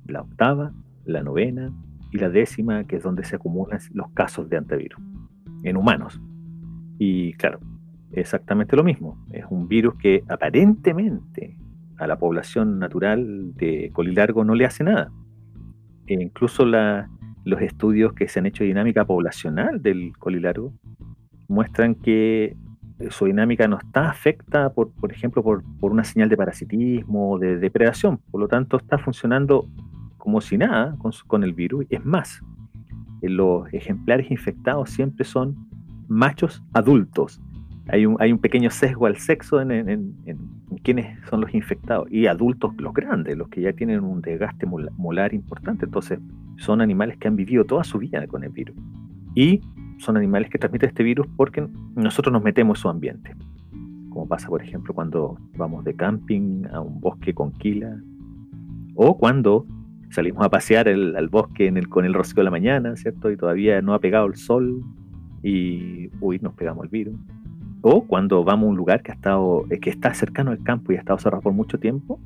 la 0.06 0.22
octava, 0.22 0.74
la 1.06 1.22
novena 1.22 1.72
y 2.12 2.18
la 2.18 2.30
décima, 2.30 2.86
que 2.86 2.98
es 2.98 3.04
donde 3.04 3.24
se 3.24 3.36
acumulan 3.36 3.80
los 3.94 4.10
casos 4.12 4.50
de 4.50 4.58
antivirus 4.58 5.00
en 5.64 5.78
humanos. 5.78 6.20
Y 6.98 7.34
claro, 7.34 7.60
exactamente 8.16 8.76
lo 8.76 8.84
mismo. 8.84 9.18
Es 9.32 9.46
un 9.50 9.68
virus 9.68 9.96
que 9.96 10.24
aparentemente 10.28 11.58
a 11.98 12.08
la 12.08 12.18
población 12.18 12.80
natural 12.80 13.56
de 13.56 13.92
colilargo 13.94 14.44
no 14.44 14.56
le 14.56 14.66
hace 14.66 14.84
nada. 14.84 15.12
E 16.08 16.14
incluso 16.14 16.66
la, 16.66 17.10
los 17.46 17.62
estudios 17.62 18.14
que 18.14 18.28
se 18.28 18.40
han 18.40 18.48
hecho 18.48 18.64
de 18.64 18.70
dinámica 18.70 19.06
poblacional 19.06 19.82
del 19.82 20.14
colilargo 20.18 20.74
muestran 21.48 21.96
que 21.96 22.58
su 23.10 23.26
dinámica 23.26 23.68
no 23.68 23.78
está 23.78 24.10
afectada, 24.10 24.74
por, 24.74 24.92
por 24.92 25.12
ejemplo, 25.12 25.44
por, 25.44 25.64
una 25.82 26.04
señal 26.04 26.30
de 26.30 26.38
parasitismo 26.38 27.32
o 27.32 27.40
de 27.40 27.58
depredación. 27.58 28.18
Por 28.32 28.42
lo 28.42 28.48
tanto, 28.48 28.78
está 28.78 28.98
funcionando 28.98 29.68
como 30.18 30.42
si 30.42 30.58
nada 30.58 30.96
con, 30.98 31.12
con 31.28 31.44
el 31.44 31.54
virus. 31.54 31.86
Es 31.90 32.04
más, 32.04 32.42
los 33.22 33.72
ejemplares 33.74 34.32
infectados 34.32 34.90
siempre 34.90 35.26
son 35.26 35.56
machos 36.08 36.64
adultos. 36.74 37.42
Hay 37.88 38.06
un, 38.06 38.18
hay 38.20 38.32
un 38.32 38.40
pequeño 38.40 38.70
sesgo 38.72 39.06
al 39.06 39.18
sexo 39.18 39.62
en, 39.62 39.72
en, 39.72 40.16
en, 40.26 40.38
quiénes 40.84 41.20
son 41.30 41.42
los 41.42 41.54
infectados. 41.54 42.12
Y 42.12 42.28
adultos, 42.28 42.74
los 42.78 42.94
grandes, 42.94 43.38
los 43.38 43.48
que 43.50 43.62
ya 43.62 43.74
tienen 43.74 44.04
un 44.04 44.22
desgaste 44.22 44.66
molar 44.66 45.34
importante. 45.34 45.86
Entonces, 45.86 46.20
son 46.58 46.82
animales 46.82 47.18
que 47.18 47.28
han 47.28 47.36
vivido 47.36 47.66
toda 47.66 47.84
su 47.84 48.00
vida 48.00 48.26
con 48.28 48.44
el 48.44 48.50
virus. 48.50 48.76
Y 49.36 49.62
son 49.98 50.18
animales 50.18 50.50
que 50.50 50.58
transmiten 50.58 50.90
este 50.90 51.04
virus 51.04 51.28
porque 51.36 51.68
nosotros 51.96 52.34
nos 52.34 52.44
metemos 52.44 52.80
en 52.80 52.82
su 52.82 52.90
ambiente. 52.90 53.36
Como 54.10 54.28
pasa, 54.28 54.48
por 54.48 54.62
ejemplo, 54.62 54.94
cuando 54.94 55.38
vamos 55.58 55.84
de 55.84 55.94
camping 55.94 56.66
a 56.72 56.80
un 56.80 57.00
bosque 57.00 57.34
con 57.34 57.52
quila. 57.52 57.98
O 58.96 59.18
cuando 59.18 59.66
salimos 60.10 60.46
a 60.46 60.50
pasear 60.50 60.88
al 60.88 61.28
bosque 61.30 61.72
con 61.90 62.06
el 62.06 62.14
rocío 62.14 62.38
de 62.38 62.44
la 62.46 62.52
mañana, 62.52 62.96
¿cierto? 62.96 63.30
Y 63.30 63.38
todavía 63.38 63.82
no 63.82 63.94
ha 63.94 64.00
pegado 64.00 64.26
el 64.28 64.36
sol 64.36 64.82
y, 65.44 66.10
uy, 66.22 66.40
nos 66.40 66.54
pegamos 66.54 66.86
el 66.86 66.90
virus. 66.90 67.16
O 67.88 68.08
cuando 68.08 68.44
vamos 68.44 68.66
a 68.66 68.70
un 68.72 68.78
lugar 68.78 69.04
que, 69.04 69.12
ha 69.12 69.14
estado, 69.14 69.64
que 69.80 69.92
está 69.92 70.12
cercano 70.16 70.50
al 70.50 70.64
campo 70.64 70.92
y 70.92 70.96
ha 70.96 71.00
estado 71.02 71.20
cerrado 71.20 71.44
por 71.44 71.54
mucho 71.54 71.78
tiempo, 71.78 72.20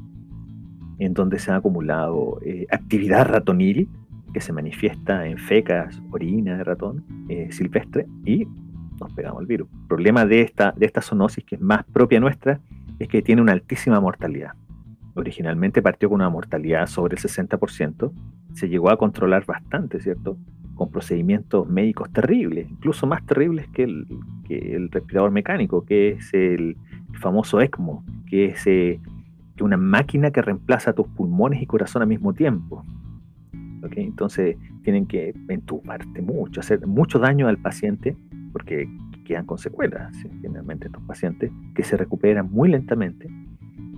en 0.99 1.13
donde 1.13 1.37
se 1.37 1.51
ha 1.51 1.57
acumulado 1.57 2.39
eh, 2.45 2.65
actividad 2.71 3.27
ratonil 3.27 3.89
que 4.33 4.39
se 4.39 4.53
manifiesta 4.53 5.27
en 5.27 5.37
fecas, 5.37 6.01
orina 6.11 6.55
de 6.55 6.63
ratón 6.63 7.03
eh, 7.27 7.49
silvestre 7.51 8.07
y 8.23 8.47
nos 9.01 9.11
pegamos 9.11 9.41
el 9.41 9.47
virus. 9.47 9.67
El 9.81 9.87
problema 9.89 10.25
de 10.25 10.43
esta, 10.43 10.73
de 10.77 10.85
esta 10.85 11.01
zoonosis, 11.01 11.43
que 11.43 11.55
es 11.55 11.61
más 11.61 11.83
propia 11.83 12.21
nuestra, 12.21 12.61
es 12.97 13.09
que 13.09 13.21
tiene 13.21 13.41
una 13.41 13.51
altísima 13.51 13.99
mortalidad. 13.99 14.53
Originalmente 15.13 15.81
partió 15.81 16.07
con 16.07 16.21
una 16.21 16.29
mortalidad 16.29 16.87
sobre 16.87 17.17
el 17.17 17.21
60%, 17.21 18.13
se 18.53 18.69
llegó 18.69 18.91
a 18.91 18.97
controlar 18.97 19.45
bastante, 19.45 19.99
¿cierto? 19.99 20.37
Con 20.79 20.91
procedimientos 20.91 21.67
médicos 21.67 22.09
terribles, 22.09 22.71
incluso 22.71 23.05
más 23.05 23.25
terribles 23.25 23.67
que 23.67 23.83
el, 23.83 24.07
que 24.47 24.77
el 24.77 24.89
respirador 24.89 25.29
mecánico, 25.29 25.83
que 25.83 26.11
es 26.11 26.33
el, 26.33 26.77
famoso 27.19 27.59
ECMO, 27.59 28.05
que 28.29 28.45
es 28.45 28.65
eh, 28.65 29.01
una 29.59 29.75
máquina 29.75 30.31
que 30.31 30.41
reemplaza 30.41 30.93
tus 30.93 31.05
pulmones 31.09 31.61
y 31.61 31.65
corazón 31.65 32.01
al 32.01 32.07
mismo 32.07 32.33
tiempo. 32.33 32.85
Entonces 33.91 34.55
tienen 34.83 35.05
que 35.05 35.33
entubarte 35.49 36.21
mucho, 36.21 36.61
hacer 36.61 36.87
mucho 36.87 37.19
daño 37.19 37.49
al 37.49 37.57
paciente, 37.57 38.15
porque 38.53 38.87
quedan 39.25 39.45
con 39.45 39.57
secuelas, 39.57 40.15
generalmente 40.41 40.87
estos 40.87 41.03
pacientes, 41.03 41.51
que 41.75 41.83
se 41.83 41.97
recuperan 41.97 42.49
muy 42.49 42.69
lentamente. 42.69 43.29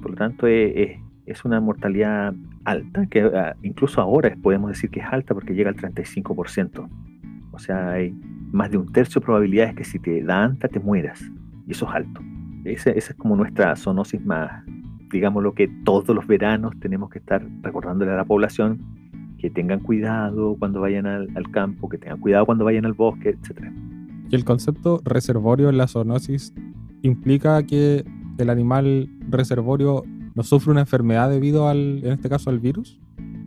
Por 0.01 0.11
lo 0.11 0.17
tanto, 0.17 0.47
es, 0.47 0.97
una 1.45 1.59
mortalidad 1.59 2.33
alta, 2.65 3.05
que 3.07 3.21
ah, 3.21 3.55
incluso 3.63 4.01
ahora 4.01 4.35
podemos 4.41 4.69
decir 4.69 4.89
que 4.89 4.99
es 4.99 5.05
alta 5.09 5.33
porque 5.33 5.53
llega 5.53 5.69
al 5.69 5.75
35%. 5.75 6.89
O 7.51 7.59
sea, 7.59 7.91
hay 7.91 8.13
más 8.51 8.71
de 8.71 8.77
un 8.77 8.91
tercio 8.91 9.19
de 9.19 9.25
probabilidades 9.25 9.75
que 9.75 9.83
si 9.83 9.99
te 9.99 10.23
da 10.23 10.43
anta 10.43 10.67
te 10.67 10.79
mueras. 10.79 11.21
Y 11.67 11.71
eso 11.71 11.87
es 11.87 11.95
alto. 11.95 12.21
Esa, 12.65 12.91
es 12.91 13.13
como 13.15 13.35
nuestra 13.35 13.75
zoonosis 13.75 14.23
más, 14.25 14.63
digamos 15.11 15.43
lo 15.43 15.53
que 15.53 15.67
todos 15.83 16.15
los 16.15 16.27
veranos 16.27 16.79
tenemos 16.79 17.09
que 17.09 17.19
estar 17.19 17.45
recordándole 17.61 18.11
a 18.11 18.15
la 18.15 18.25
población 18.25 18.79
que 19.39 19.49
tengan 19.49 19.79
cuidado 19.79 20.55
cuando 20.59 20.81
vayan 20.81 21.07
al, 21.07 21.51
campo, 21.51 21.89
que 21.89 21.97
tengan 21.97 22.19
cuidado 22.19 22.45
cuando 22.45 22.63
vayan 22.63 22.85
al 22.85 22.93
bosque, 22.93 23.29
etc. 23.29 23.71
Y 24.29 24.35
el 24.35 24.45
concepto 24.45 25.01
reservorio 25.03 25.69
en 25.69 25.77
la 25.77 25.87
zoonosis 25.87 26.53
implica 27.01 27.63
que 27.63 28.05
el 28.37 28.49
animal 28.49 29.09
reservorio 29.29 30.03
no 30.35 30.43
sufre 30.43 30.71
una 30.71 30.81
enfermedad 30.81 31.29
debido 31.29 31.67
al, 31.67 32.01
en 32.03 32.13
este 32.13 32.29
caso, 32.29 32.49
al 32.49 32.59
virus? 32.59 32.99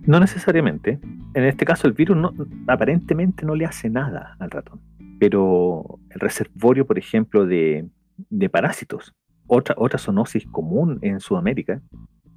No 0.07 0.21
necesariamente. 0.21 0.99
En 1.35 1.45
este 1.45 1.65
caso, 1.65 1.87
el 1.87 1.95
virus 1.95 2.17
no, 2.17 2.33
aparentemente 2.67 3.47
no 3.47 3.55
le 3.55 3.65
hace 3.65 3.89
nada 3.89 4.37
al 4.39 4.51
ratón. 4.51 4.81
Pero 5.19 5.99
el 6.11 6.21
reservorio, 6.21 6.87
por 6.87 6.99
ejemplo, 6.99 7.47
de, 7.47 7.89
parásitos, 8.51 9.15
otra, 9.47 9.75
otra 9.79 9.99
zoonosis 9.99 10.47
común 10.47 10.99
en 11.03 11.21
Sudamérica, 11.21 11.81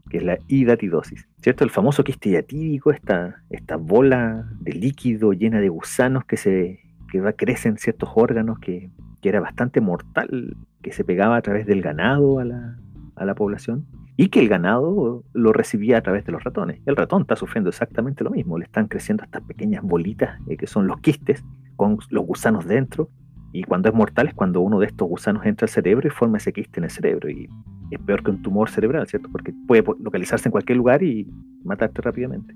que 0.09 0.17
es 0.17 0.23
la 0.23 0.37
hidatidosis, 0.47 1.27
¿cierto? 1.41 1.65
El 1.65 1.69
famoso 1.69 2.03
quiste 2.03 2.29
hiatídico, 2.29 2.91
esta, 2.91 3.43
esta 3.49 3.75
bola 3.75 4.49
de 4.61 4.71
líquido 4.71 5.33
llena 5.33 5.59
de 5.59 5.67
gusanos 5.67 6.23
que, 6.23 6.37
se, 6.37 6.79
que 7.11 7.19
va, 7.19 7.33
crecen 7.33 7.77
ciertos 7.77 8.09
órganos, 8.15 8.59
que, 8.59 8.89
que, 9.21 9.27
era 9.27 9.41
bastante 9.41 9.81
mortal, 9.81 10.55
que 10.81 10.93
se 10.93 11.03
pegaba 11.03 11.35
a 11.35 11.41
través 11.41 11.65
del 11.65 11.81
ganado 11.81 12.39
a 12.39 12.45
la, 12.45 12.79
a 13.17 13.25
la 13.25 13.35
población 13.35 13.85
y 14.17 14.29
que 14.29 14.39
el 14.39 14.49
ganado 14.49 15.23
lo 15.33 15.53
recibía 15.53 15.99
a 15.99 16.01
través 16.01 16.25
de 16.25 16.31
los 16.31 16.43
ratones. 16.43 16.81
El 16.85 16.95
ratón 16.95 17.21
está 17.21 17.35
sufriendo 17.35 17.69
exactamente 17.69 18.23
lo 18.23 18.31
mismo, 18.31 18.57
le 18.57 18.65
están 18.65 18.87
creciendo 18.87 19.23
estas 19.23 19.43
pequeñas 19.43 19.83
bolitas 19.83 20.39
eh, 20.47 20.57
que 20.57 20.67
son 20.67 20.87
los 20.87 20.99
quistes 20.99 21.45
con 21.75 21.99
los 22.09 22.25
gusanos 22.25 22.65
dentro 22.65 23.09
y 23.53 23.63
cuando 23.63 23.89
es 23.89 23.95
mortal 23.95 24.27
es 24.27 24.33
cuando 24.33 24.61
uno 24.61 24.79
de 24.79 24.87
estos 24.87 25.07
gusanos 25.07 25.45
entra 25.45 25.65
al 25.65 25.69
cerebro 25.69 26.07
y 26.07 26.11
forma 26.11 26.37
ese 26.37 26.51
quiste 26.51 26.79
en 26.79 26.85
el 26.85 26.89
cerebro 26.89 27.29
y 27.29 27.47
es 27.91 27.99
peor 28.01 28.23
que 28.23 28.31
un 28.31 28.41
tumor 28.41 28.69
cerebral, 28.69 29.07
¿cierto? 29.07 29.29
Porque 29.31 29.53
puede 29.67 29.83
localizarse 29.99 30.49
en 30.49 30.51
cualquier 30.51 30.77
lugar 30.77 31.01
y 31.03 31.31
matarte 31.63 32.01
rápidamente. 32.01 32.55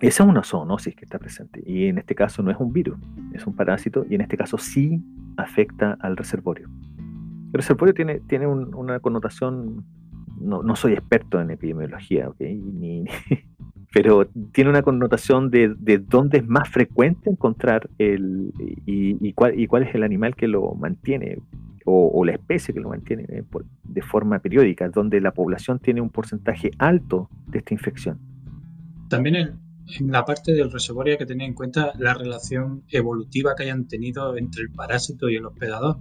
Esa 0.00 0.22
es 0.22 0.28
una 0.30 0.42
zoonosis 0.42 0.94
que 0.94 1.04
está 1.04 1.18
presente. 1.18 1.62
Y 1.66 1.86
en 1.86 1.98
este 1.98 2.14
caso 2.14 2.42
no 2.42 2.50
es 2.50 2.56
un 2.58 2.72
virus, 2.72 2.98
es 3.34 3.46
un 3.46 3.54
parásito 3.54 4.06
y 4.08 4.14
en 4.14 4.22
este 4.22 4.36
caso 4.36 4.56
sí 4.56 5.02
afecta 5.36 5.98
al 6.00 6.16
reservorio. 6.16 6.70
El 7.52 7.52
reservorio 7.52 7.92
tiene, 7.92 8.20
tiene 8.20 8.46
una 8.46 9.00
connotación, 9.00 9.84
no, 10.40 10.62
no, 10.62 10.76
soy 10.76 10.92
experto 10.92 11.40
en 11.40 11.50
epidemiología, 11.50 12.28
¿okay? 12.28 12.60
Pero 13.92 14.26
tiene 14.52 14.70
una 14.70 14.82
connotación 14.82 15.50
de, 15.50 15.74
de, 15.76 15.98
dónde 15.98 16.38
es 16.38 16.46
más 16.46 16.68
frecuente 16.68 17.28
encontrar 17.28 17.90
el, 17.98 18.52
y, 18.86 19.16
y, 19.26 19.32
cuál, 19.32 19.58
y 19.58 19.66
cuál 19.66 19.82
es 19.82 19.94
el 19.94 20.04
animal 20.04 20.36
que 20.36 20.46
lo 20.46 20.74
mantiene 20.74 21.38
o, 21.84 22.24
la 22.24 22.32
especie 22.32 22.74
que 22.74 22.80
lo 22.80 22.90
mantiene 22.90 23.24
eh, 23.28 23.44
de 23.84 24.02
forma 24.02 24.38
periódica, 24.38 24.88
donde 24.88 25.20
la 25.20 25.32
población 25.32 25.78
tiene 25.78 26.00
un 26.00 26.10
porcentaje 26.10 26.70
alto 26.78 27.28
de 27.48 27.58
esta 27.58 27.74
infección. 27.74 28.18
También 29.08 29.36
en, 29.36 29.60
la 30.10 30.24
parte 30.24 30.52
del 30.52 30.70
reservorio 30.70 31.14
hay 31.14 31.18
que 31.18 31.26
tener 31.26 31.48
en 31.48 31.54
cuenta 31.54 31.92
la 31.98 32.14
relación 32.14 32.84
evolutiva 32.90 33.54
que 33.56 33.64
hayan 33.64 33.88
tenido 33.88 34.36
entre 34.36 34.62
el 34.62 34.70
parásito 34.70 35.28
y 35.28 35.36
el 35.36 35.46
hospedador. 35.46 35.98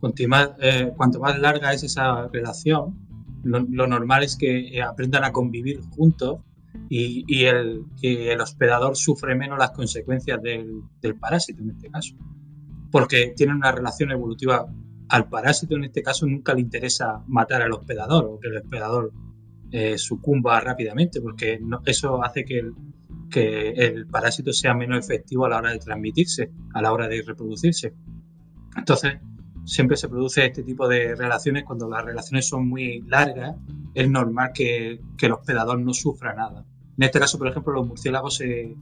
Cuanto 0.00 0.26
más, 0.28 0.50
eh, 0.60 0.92
cuanto 0.96 1.20
más 1.20 1.38
larga 1.38 1.72
es 1.72 1.84
esa 1.84 2.26
relación, 2.28 2.96
lo, 3.42 3.86
normal 3.86 4.22
es 4.22 4.36
que 4.36 4.68
eh, 4.68 4.82
aprendan 4.82 5.24
a 5.24 5.32
convivir 5.32 5.80
juntos 5.90 6.40
y, 6.88 7.24
y, 7.26 7.44
el, 7.44 7.84
el, 8.02 8.40
hospedador 8.40 8.96
sufre 8.96 9.34
menos 9.34 9.58
las 9.58 9.70
consecuencias 9.72 10.40
del, 10.42 10.82
del, 11.00 11.16
parásito 11.16 11.62
en 11.62 11.70
este 11.70 11.90
caso, 11.90 12.14
porque 12.90 13.32
tienen 13.36 13.56
una 13.56 13.72
relación 13.72 14.10
evolutiva 14.10 14.66
al 15.10 15.28
parásito 15.28 15.74
en 15.74 15.84
este 15.84 16.02
caso 16.02 16.26
nunca 16.26 16.54
le 16.54 16.60
interesa 16.60 17.22
matar 17.26 17.62
al 17.62 17.72
hospedador 17.72 18.24
o 18.24 18.38
que 18.38 18.48
el 18.48 18.58
hospedador 18.58 19.12
eh, 19.72 19.98
sucumba 19.98 20.58
rápidamente, 20.60 21.20
porque 21.20 21.60
eso 21.84 22.24
hace 22.24 22.44
que 22.44 22.58
el, 22.58 22.74
que 23.30 23.70
el 23.70 24.06
parásito 24.06 24.52
sea 24.52 24.74
menos 24.74 25.04
efectivo 25.04 25.46
a 25.46 25.48
la 25.48 25.58
hora 25.58 25.70
de 25.72 25.78
transmitirse, 25.78 26.50
a 26.74 26.82
la 26.82 26.92
hora 26.92 27.08
de 27.08 27.22
reproducirse. 27.22 27.92
Entonces, 28.76 29.14
siempre 29.64 29.96
se 29.96 30.08
produce 30.08 30.46
este 30.46 30.62
tipo 30.62 30.88
de 30.88 31.14
relaciones 31.14 31.64
cuando 31.64 31.88
las 31.88 32.04
relaciones 32.04 32.48
son 32.48 32.68
muy 32.68 33.02
largas, 33.02 33.56
es 33.94 34.08
normal 34.08 34.50
que, 34.54 35.00
el 35.20 35.32
hospedador 35.32 35.80
no 35.80 35.92
sufra 35.92 36.34
nada. 36.34 36.64
En 36.96 37.04
este 37.04 37.18
caso, 37.18 37.38
por 37.38 37.48
ejemplo, 37.48 37.72
los 37.72 37.86
murciélagos 37.86 38.36
se, 38.36 38.74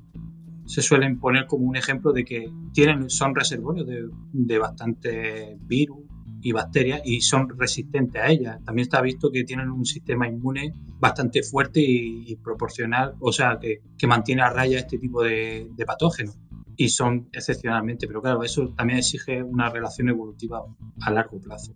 suelen 0.67 1.19
poner 1.19 1.47
como 1.47 1.67
un 1.67 1.77
ejemplo 1.77 2.13
de 2.13 2.25
que 2.25 2.51
tienen, 2.73 3.11
son 3.11 3.35
reservorios 3.35 3.87
de, 3.87 4.09
de 4.33 4.59
bastante 4.59 5.57
virus 5.63 5.99
y 6.41 6.53
bacterias 6.53 7.03
y 7.05 7.21
son 7.21 7.49
resistentes 7.59 8.23
a 8.23 8.29
ellas. 8.29 8.59
También 8.65 8.85
está 8.85 9.01
visto 9.01 9.31
que 9.31 9.45
tienen 9.45 9.71
un 9.71 9.85
sistema 9.85 10.29
inmune 10.29 10.73
bastante 10.99 11.43
fuerte 11.43 11.81
y, 11.81 12.37
proporcional, 12.37 13.15
o 13.21 13.33
sea, 13.33 13.59
que, 13.61 13.83
que, 13.97 14.07
mantiene 14.07 14.43
a 14.43 14.51
raya 14.51 14.79
este 14.79 14.99
tipo 14.99 15.23
de, 15.23 15.69
de, 15.75 15.85
patógenos. 15.85 16.37
Y 16.79 16.89
son 16.89 17.29
excepcionalmente, 17.33 18.07
pero 18.07 18.23
claro, 18.23 18.43
eso 18.43 18.73
también 18.77 19.01
exige 19.01 19.43
una 19.43 19.69
relación 19.69 20.09
evolutiva 20.09 20.65
a 21.03 21.11
largo 21.11 21.39
plazo. 21.39 21.75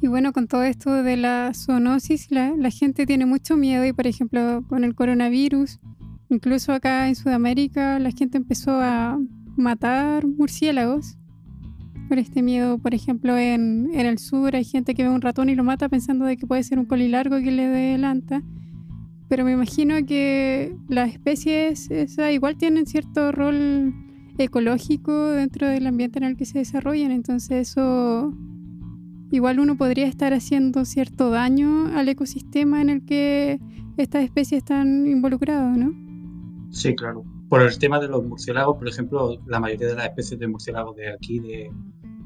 Y 0.00 0.06
bueno, 0.06 0.32
con 0.32 0.46
todo 0.46 0.62
esto 0.62 1.02
de 1.02 1.16
la 1.16 1.52
zoonosis, 1.54 2.30
la, 2.30 2.54
la 2.56 2.70
gente 2.70 3.06
tiene 3.06 3.26
mucho 3.26 3.56
miedo 3.56 3.84
y, 3.84 3.92
por 3.92 4.06
ejemplo, 4.06 4.62
con 4.68 4.84
el 4.84 4.94
coronavirus, 4.94 5.80
incluso 6.28 6.72
acá 6.72 7.08
en 7.08 7.16
Sudamérica, 7.16 7.98
la 7.98 8.12
gente 8.12 8.36
empezó 8.36 8.72
a 8.80 9.18
matar 9.56 10.24
murciélagos 10.24 11.16
por 12.08 12.18
este 12.18 12.42
miedo, 12.42 12.78
por 12.78 12.94
ejemplo, 12.94 13.36
en, 13.36 13.90
en, 13.92 14.06
el 14.06 14.18
sur 14.18 14.56
hay 14.56 14.64
gente 14.64 14.94
que 14.94 15.02
ve 15.02 15.10
un 15.10 15.20
ratón 15.20 15.50
y 15.50 15.54
lo 15.54 15.62
mata 15.62 15.88
pensando 15.88 16.24
de 16.24 16.36
que 16.36 16.46
puede 16.46 16.62
ser 16.62 16.78
un 16.78 16.86
colilargo 16.86 17.36
que 17.36 17.50
le 17.50 17.66
adelanta. 17.66 18.42
Pero 19.28 19.44
me 19.44 19.52
imagino 19.52 19.94
que 20.06 20.74
las 20.88 21.12
especies 21.12 21.88
igual 22.32 22.56
tienen 22.56 22.86
cierto 22.86 23.30
rol 23.30 23.94
ecológico 24.38 25.30
dentro 25.30 25.68
del 25.68 25.86
ambiente 25.86 26.18
en 26.18 26.24
el 26.24 26.36
que 26.36 26.46
se 26.46 26.58
desarrollan. 26.58 27.10
Entonces 27.10 27.68
eso 27.68 28.32
igual 29.30 29.60
uno 29.60 29.76
podría 29.76 30.06
estar 30.06 30.32
haciendo 30.32 30.84
cierto 30.84 31.30
daño 31.30 31.88
al 31.94 32.08
ecosistema 32.08 32.80
en 32.80 32.88
el 32.88 33.04
que 33.04 33.60
estas 33.98 34.24
especies 34.24 34.62
están 34.62 35.06
involucradas, 35.06 35.76
¿no? 35.76 35.92
Sí, 36.70 36.94
claro. 36.94 37.24
Por 37.48 37.62
el 37.62 37.78
tema 37.78 37.98
de 37.98 38.08
los 38.08 38.24
murciélagos, 38.24 38.76
por 38.76 38.88
ejemplo, 38.88 39.38
la 39.46 39.58
mayoría 39.58 39.88
de 39.88 39.94
las 39.94 40.06
especies 40.06 40.38
de 40.38 40.48
murciélagos 40.48 40.96
de 40.96 41.12
aquí, 41.12 41.40
de, 41.40 41.70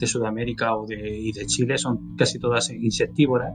Sudamérica 0.04 0.74
o 0.74 0.84
y 0.90 1.30
de 1.30 1.46
Chile 1.46 1.78
son 1.78 2.16
casi 2.16 2.40
todas 2.40 2.72
insectívoras 2.72 3.54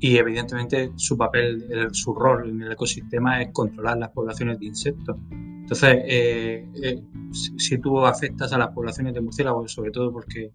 y 0.00 0.16
evidentemente 0.16 0.92
su 0.96 1.16
papel, 1.16 1.88
su 1.92 2.14
rol 2.14 2.50
en 2.50 2.62
el 2.62 2.72
ecosistema 2.72 3.42
es 3.42 3.48
controlar 3.52 3.98
las 3.98 4.10
poblaciones 4.10 4.58
de 4.60 4.66
insectos. 4.66 5.16
Entonces, 5.30 5.98
eh, 6.06 6.66
eh, 6.82 7.02
si 7.32 7.78
tú 7.78 8.04
afectas 8.06 8.52
a 8.52 8.58
las 8.58 8.68
poblaciones 8.68 9.12
de 9.14 9.20
murciélagos, 9.20 9.72
sobre 9.72 9.90
todo 9.90 10.12
porque 10.12 10.52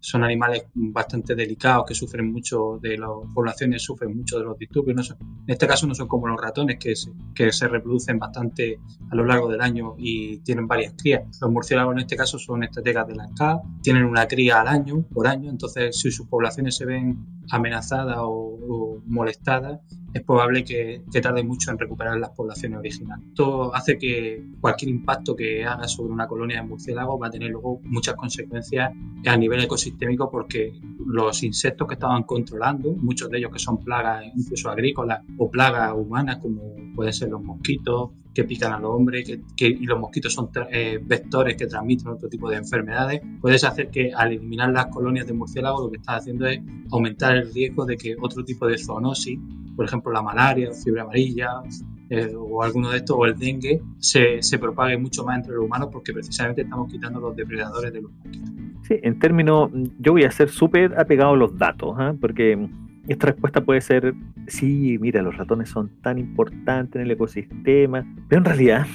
son 0.00 0.24
animales 0.24 0.66
bastante 0.74 1.34
delicados 1.34 1.84
que 1.86 1.94
sufren 1.94 2.30
mucho 2.32 2.78
de 2.80 2.98
las 2.98 3.10
poblaciones, 3.34 3.82
sufren 3.82 4.16
mucho 4.16 4.38
de 4.38 4.44
los 4.44 4.58
disturbios. 4.58 5.10
en 5.10 5.18
este 5.46 5.66
caso 5.66 5.86
no 5.86 5.94
son 5.94 6.08
como 6.08 6.28
los 6.28 6.40
ratones 6.40 6.78
que 6.78 6.94
se, 6.94 7.12
que 7.34 7.52
se 7.52 7.68
reproducen 7.68 8.18
bastante 8.18 8.80
a 9.10 9.14
lo 9.14 9.24
largo 9.24 9.48
del 9.48 9.60
año 9.60 9.94
y 9.98 10.38
tienen 10.38 10.66
varias 10.66 10.94
crías. 10.96 11.22
Los 11.40 11.50
murciélagos 11.50 11.94
en 11.94 12.00
este 12.00 12.16
caso 12.16 12.38
son 12.38 12.62
estrategas 12.64 13.06
de 13.08 13.14
la 13.14 13.28
SCA, 13.28 13.60
tienen 13.82 14.04
una 14.04 14.26
cría 14.26 14.60
al 14.60 14.68
año, 14.68 15.04
por 15.12 15.26
año, 15.26 15.50
entonces 15.50 15.98
si 15.98 16.10
sus 16.10 16.26
poblaciones 16.28 16.76
se 16.76 16.84
ven 16.84 17.24
amenazadas 17.50 18.18
o 18.20 19.00
molestadas, 19.06 19.80
es 20.16 20.22
probable 20.22 20.64
que, 20.64 21.02
tarde 21.20 21.42
mucho 21.42 21.70
en 21.70 21.78
recuperar 21.78 22.18
las 22.18 22.30
poblaciones 22.30 22.78
originales. 22.78 23.26
Esto 23.28 23.74
hace 23.74 23.98
que 23.98 24.44
cualquier 24.60 24.90
impacto 24.90 25.34
que 25.34 25.64
haga 25.64 25.88
sobre 25.88 26.12
una 26.12 26.26
colonia 26.26 26.60
de 26.60 26.68
murciélagos 26.68 27.20
va 27.20 27.28
a 27.28 27.30
tener 27.30 27.50
luego 27.50 27.80
muchas 27.84 28.14
consecuencias 28.14 28.92
a 29.24 29.36
nivel 29.36 29.62
ecosistémico 29.62 30.30
porque 30.30 30.78
los 31.06 31.42
insectos 31.42 31.88
que 31.88 31.94
estaban 31.94 32.24
controlando, 32.24 32.92
muchos 32.92 33.30
de 33.30 33.38
ellos 33.38 33.50
que 33.52 33.58
son 33.58 33.82
plagas 33.82 34.24
incluso 34.34 34.70
agrícolas 34.70 35.22
o 35.38 35.50
plagas 35.50 35.92
humanas 35.94 36.38
como 36.38 36.74
pueden 36.94 37.12
ser 37.12 37.30
los 37.30 37.42
mosquitos 37.42 38.10
que 38.36 38.44
pican 38.44 38.74
a 38.74 38.78
los 38.78 38.90
hombres 38.90 39.24
que, 39.56 39.66
y 39.66 39.86
los 39.86 39.98
mosquitos 39.98 40.34
son 40.34 40.50
eh, 40.70 41.00
vectores 41.02 41.56
que 41.56 41.66
transmiten 41.66 42.08
otro 42.08 42.28
tipo 42.28 42.50
de 42.50 42.56
enfermedades, 42.56 43.22
puedes 43.40 43.64
hacer 43.64 43.88
que 43.88 44.12
al 44.12 44.32
eliminar 44.32 44.70
las 44.70 44.86
colonias 44.86 45.26
de 45.26 45.32
murciélagos 45.32 45.84
lo 45.84 45.90
que 45.90 45.96
estás 45.96 46.18
haciendo 46.18 46.46
es 46.46 46.60
aumentar 46.90 47.34
el 47.34 47.50
riesgo 47.54 47.86
de 47.86 47.96
que 47.96 48.14
otro 48.20 48.44
tipo 48.44 48.66
de 48.66 48.76
zoonosis 48.76 49.38
por 49.74 49.86
ejemplo 49.86 50.12
la 50.12 50.20
malaria, 50.20 50.70
fiebre 50.72 51.00
amarilla 51.00 51.62
eh, 52.10 52.32
o 52.36 52.62
alguno 52.62 52.90
de 52.90 52.98
estos, 52.98 53.16
o 53.18 53.24
el 53.24 53.36
dengue, 53.38 53.80
se, 53.98 54.42
se, 54.42 54.58
propague 54.58 54.98
mucho 54.98 55.24
más 55.24 55.38
entre 55.38 55.54
los 55.54 55.64
humanos 55.64 55.88
porque 55.90 56.12
precisamente 56.12 56.62
estamos 56.62 56.90
quitando 56.90 57.20
los 57.20 57.34
depredadores 57.34 57.92
de 57.92 58.02
los 58.02 58.12
mosquitos. 58.12 58.50
Sí, 58.82 58.94
en 59.02 59.18
términos, 59.18 59.70
yo 59.98 60.12
voy 60.12 60.24
a 60.24 60.30
ser 60.30 60.50
súper 60.50 60.98
apegado 60.98 61.32
a 61.32 61.36
los 61.36 61.56
datos, 61.58 61.96
¿eh? 62.00 62.12
porque 62.20 62.68
esta 63.08 63.28
respuesta 63.28 63.60
puede 63.60 63.80
ser, 63.80 64.14
sí, 64.46 64.98
mira, 65.00 65.22
los 65.22 65.36
ratones 65.36 65.68
son 65.68 65.90
tan 66.02 66.18
importantes 66.18 66.96
en 66.96 67.02
el 67.02 67.10
ecosistema, 67.10 68.06
pero 68.28 68.40
en 68.40 68.44
realidad 68.44 68.86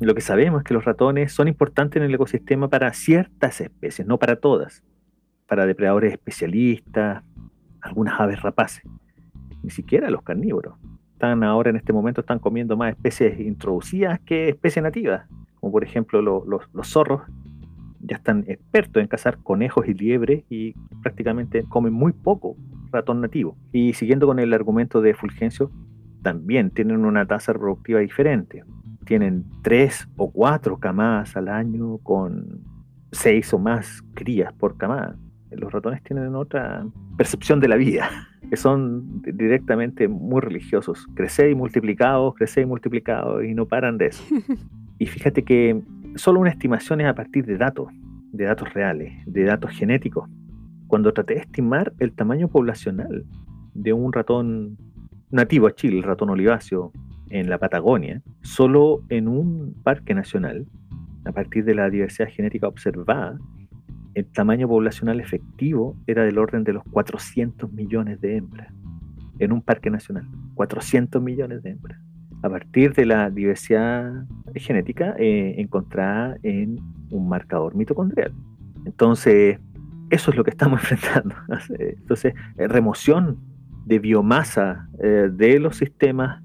lo 0.00 0.14
que 0.14 0.20
sabemos 0.20 0.60
es 0.60 0.64
que 0.64 0.74
los 0.74 0.84
ratones 0.84 1.32
son 1.32 1.48
importantes 1.48 2.00
en 2.00 2.08
el 2.08 2.14
ecosistema 2.14 2.68
para 2.68 2.92
ciertas 2.92 3.60
especies, 3.60 4.06
no 4.06 4.18
para 4.18 4.36
todas, 4.36 4.82
para 5.46 5.66
depredadores 5.66 6.12
especialistas, 6.12 7.22
algunas 7.82 8.18
aves 8.20 8.40
rapaces 8.42 8.82
ni 9.62 9.70
siquiera 9.70 10.10
los 10.10 10.22
carnívoros. 10.22 10.74
Están 11.12 11.44
ahora 11.44 11.70
en 11.70 11.76
este 11.76 11.92
momento 11.92 12.22
están 12.22 12.38
comiendo 12.38 12.76
más 12.76 12.90
especies 12.90 13.38
introducidas 13.40 14.20
que 14.20 14.48
especies 14.48 14.82
nativas, 14.82 15.28
como 15.60 15.72
por 15.72 15.84
ejemplo 15.84 16.22
los 16.22 16.88
zorros. 16.88 17.22
Ya 18.00 18.16
están 18.16 18.44
expertos 18.48 19.02
en 19.02 19.08
cazar 19.08 19.38
conejos 19.38 19.86
y 19.88 19.94
liebres 19.94 20.44
y 20.48 20.74
prácticamente 21.02 21.64
comen 21.68 21.92
muy 21.92 22.12
poco 22.12 22.56
ratón 22.90 23.20
nativo. 23.20 23.56
Y 23.72 23.92
siguiendo 23.92 24.26
con 24.26 24.38
el 24.38 24.52
argumento 24.52 25.00
de 25.00 25.14
Fulgencio, 25.14 25.70
también 26.22 26.70
tienen 26.70 27.04
una 27.04 27.26
tasa 27.26 27.52
reproductiva 27.52 28.00
diferente. 28.00 28.64
Tienen 29.04 29.44
tres 29.62 30.08
o 30.16 30.30
cuatro 30.30 30.78
camadas 30.78 31.36
al 31.36 31.48
año 31.48 31.98
con 31.98 32.60
seis 33.12 33.52
o 33.52 33.58
más 33.58 34.02
crías 34.14 34.52
por 34.52 34.76
camada. 34.76 35.16
Los 35.50 35.72
ratones 35.72 36.02
tienen 36.02 36.34
otra 36.34 36.86
percepción 37.16 37.58
de 37.60 37.68
la 37.68 37.76
vida 37.76 38.08
que 38.50 38.56
son 38.56 39.22
directamente 39.22 40.08
muy 40.08 40.40
religiosos. 40.40 41.06
Crecer 41.14 41.50
y 41.50 41.54
multiplicados, 41.54 42.34
crecer 42.34 42.64
y 42.64 42.66
multiplicados, 42.66 43.44
y 43.44 43.54
no 43.54 43.66
paran 43.66 43.98
de 43.98 44.06
eso. 44.06 44.22
Y 45.02 45.06
fíjate 45.06 45.44
que 45.44 45.80
solo 46.16 46.40
una 46.40 46.50
estimación 46.50 47.00
es 47.00 47.06
a 47.06 47.14
partir 47.14 47.44
de 47.46 47.56
datos, 47.56 47.88
de 48.32 48.44
datos 48.44 48.72
reales, 48.74 49.12
de 49.26 49.44
datos 49.44 49.70
genéticos. 49.72 50.28
Cuando 50.86 51.12
traté 51.12 51.34
de 51.34 51.40
estimar 51.40 51.92
el 51.98 52.12
tamaño 52.12 52.48
poblacional 52.48 53.24
de 53.74 53.92
un 53.92 54.12
ratón 54.12 54.76
nativo 55.30 55.66
a 55.66 55.74
Chile, 55.74 55.98
el 55.98 56.02
ratón 56.02 56.30
oliváceo, 56.30 56.92
en 57.30 57.48
la 57.48 57.58
Patagonia, 57.58 58.22
solo 58.42 59.04
en 59.08 59.28
un 59.28 59.74
parque 59.84 60.14
nacional, 60.14 60.66
a 61.24 61.32
partir 61.32 61.64
de 61.64 61.74
la 61.74 61.88
diversidad 61.88 62.28
genética 62.28 62.66
observada, 62.66 63.38
el 64.14 64.26
tamaño 64.26 64.66
poblacional 64.66 65.20
efectivo 65.20 65.96
era 66.06 66.24
del 66.24 66.38
orden 66.38 66.64
de 66.64 66.72
los 66.72 66.82
400 66.90 67.72
millones 67.72 68.20
de 68.20 68.36
hembras. 68.36 68.72
en 69.38 69.52
un 69.52 69.62
parque 69.62 69.88
nacional. 69.90 70.28
400 70.54 71.22
millones 71.22 71.62
de 71.62 71.70
hembras. 71.70 71.98
A 72.42 72.48
partir 72.48 72.94
de 72.94 73.04
la 73.04 73.28
diversidad 73.30 74.24
genética 74.54 75.14
eh, 75.18 75.56
encontrada 75.58 76.36
en 76.42 76.78
un 77.10 77.28
marcador 77.28 77.74
mitocondrial. 77.74 78.32
Entonces, 78.86 79.58
eso 80.08 80.30
es 80.30 80.36
lo 80.36 80.44
que 80.44 80.50
estamos 80.50 80.80
enfrentando. 80.90 81.34
Entonces, 81.78 82.34
eh, 82.56 82.66
remoción 82.66 83.38
de 83.84 83.98
biomasa 83.98 84.88
eh, 85.02 85.28
de 85.30 85.58
los 85.58 85.76
sistemas, 85.76 86.42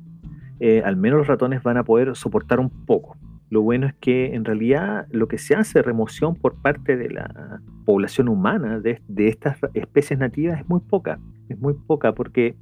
al 0.83 0.95
menos 0.95 1.19
los 1.19 1.27
ratones 1.27 1.61
van 1.63 1.77
a 1.77 1.83
poder 1.83 2.15
soportar 2.15 2.59
un 2.59 2.69
poco. 2.69 3.17
Lo 3.49 3.61
bueno 3.61 3.87
es 3.87 3.93
que 3.95 4.33
en 4.33 4.45
realidad 4.45 5.05
lo 5.11 5.27
que 5.27 5.37
se 5.37 5.53
hace 5.53 5.81
remoción 5.81 6.35
por 6.35 6.55
parte 6.55 6.97
de 6.97 7.09
la 7.09 7.59
población 7.85 8.29
humana 8.29 8.79
de, 8.79 9.01
de 9.07 9.27
estas 9.27 9.57
especies 9.73 10.17
nativas 10.17 10.59
es 10.59 10.67
muy 10.67 10.79
poca. 10.79 11.19
Es 11.49 11.59
muy 11.59 11.73
poca 11.73 12.15
porque 12.15 12.55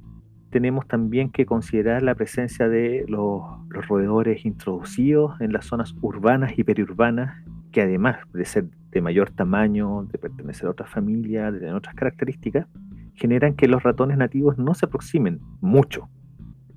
tenemos 0.54 0.86
también 0.86 1.30
que 1.30 1.46
considerar 1.46 2.04
la 2.04 2.14
presencia 2.14 2.68
de 2.68 3.04
los, 3.08 3.42
roedores 3.70 4.46
introducidos 4.46 5.40
en 5.40 5.52
las 5.52 5.66
zonas 5.66 5.96
urbanas 6.00 6.56
y 6.56 6.62
periurbanas, 6.62 7.42
que 7.72 7.82
además 7.82 8.18
de 8.32 8.44
ser 8.44 8.66
de 8.92 9.00
mayor 9.00 9.30
tamaño, 9.30 10.04
de 10.12 10.16
pertenecer 10.16 10.68
a 10.68 10.70
otra 10.70 10.86
familia, 10.86 11.50
de 11.50 11.58
tener 11.58 11.74
otras 11.74 11.96
características, 11.96 12.68
generan 13.14 13.54
que 13.54 13.66
los 13.66 13.82
ratones 13.82 14.16
nativos 14.16 14.56
no 14.56 14.74
se 14.74 14.86
aproximen 14.86 15.40
mucho. 15.60 16.08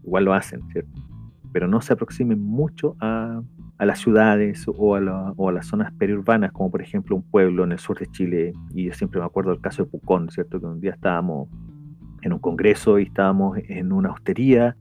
Igual 0.03 0.25
lo 0.25 0.33
hacen, 0.33 0.67
¿cierto? 0.71 0.99
Pero 1.53 1.67
no 1.67 1.79
se 1.79 1.93
aproximen 1.93 2.41
mucho 2.41 2.95
a, 2.99 3.43
las 3.77 3.99
ciudades 3.99 4.65
o 4.67 4.95
a, 4.95 5.33
o 5.37 5.49
a, 5.49 5.51
las 5.51 5.67
zonas 5.67 5.93
periurbanas, 5.93 6.51
como 6.51 6.71
por 6.71 6.81
ejemplo 6.81 7.15
un 7.15 7.21
pueblo 7.21 7.63
en 7.63 7.73
el 7.73 7.77
sur 7.77 7.99
de 7.99 8.07
Chile. 8.07 8.53
Y 8.73 8.85
yo 8.85 8.93
siempre 8.93 9.19
me 9.19 9.27
acuerdo 9.27 9.51
del 9.51 9.61
caso 9.61 9.83
de 9.83 9.91
Pucón, 9.91 10.31
¿cierto? 10.31 10.59
Que 10.59 10.65
un 10.65 10.81
día 10.81 10.93
estábamos 10.93 11.47
en 12.21 12.33
un 12.33 12.39
congreso 12.39 12.99
y 12.99 13.03
estábamos 13.03 13.57
en 13.67 13.91
una 13.91 14.11
hostería. 14.11 14.75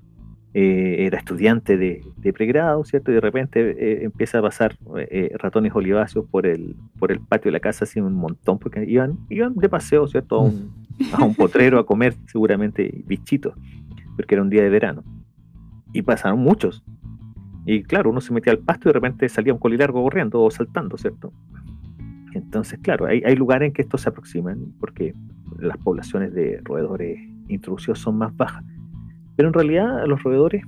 Eh, 0.54 1.04
era 1.04 1.18
estudiante 1.18 1.76
de, 1.76 2.32
pregrado, 2.32 2.82
¿cierto? 2.84 3.10
Y 3.10 3.14
de 3.14 3.20
repente 3.20 3.60
eh, 3.60 4.04
empieza 4.04 4.38
a 4.38 4.42
pasar 4.42 4.78
eh, 4.96 5.30
ratones 5.38 5.74
oliváceos 5.74 6.24
por 6.30 6.46
el, 6.46 6.76
por 6.98 7.12
el 7.12 7.20
patio 7.20 7.50
de 7.50 7.52
la 7.52 7.60
casa, 7.60 7.84
así 7.84 8.00
un 8.00 8.14
montón, 8.14 8.58
porque 8.58 8.82
iban, 8.88 9.18
iban 9.28 9.54
de 9.54 9.68
paseo, 9.68 10.08
¿cierto? 10.08 10.36
A 10.36 10.40
un, 10.40 10.72
a 11.12 11.22
un 11.22 11.34
potrero 11.36 11.78
a 11.78 11.84
comer 11.84 12.14
seguramente 12.26 13.02
bichitos, 13.06 13.54
porque 14.16 14.34
era 14.34 14.42
un 14.42 14.48
día 14.48 14.62
de 14.62 14.70
verano. 14.70 15.04
Y 15.92 16.00
pasaron 16.00 16.38
muchos. 16.38 16.82
Y 17.66 17.82
claro, 17.82 18.08
uno 18.08 18.22
se 18.22 18.32
metía 18.32 18.52
al 18.52 18.60
pasto 18.60 18.88
y 18.88 18.90
de 18.90 18.92
repente 18.94 19.28
salía 19.28 19.52
un 19.52 19.58
colilargo 19.58 20.02
corriendo 20.02 20.40
o 20.40 20.50
saltando, 20.50 20.96
¿cierto? 20.96 21.34
Entonces, 22.36 22.78
claro, 22.80 23.06
hay, 23.06 23.22
hay 23.24 23.34
lugares 23.34 23.68
en 23.68 23.72
que 23.72 23.82
estos 23.82 24.02
se 24.02 24.08
aproximan, 24.08 24.72
porque 24.78 25.14
las 25.58 25.76
poblaciones 25.78 26.32
de 26.34 26.60
roedores 26.62 27.18
introducidos 27.48 27.98
son 27.98 28.18
más 28.18 28.36
bajas. 28.36 28.64
Pero 29.36 29.48
en 29.48 29.54
realidad 29.54 30.06
los 30.06 30.22
roedores, 30.22 30.64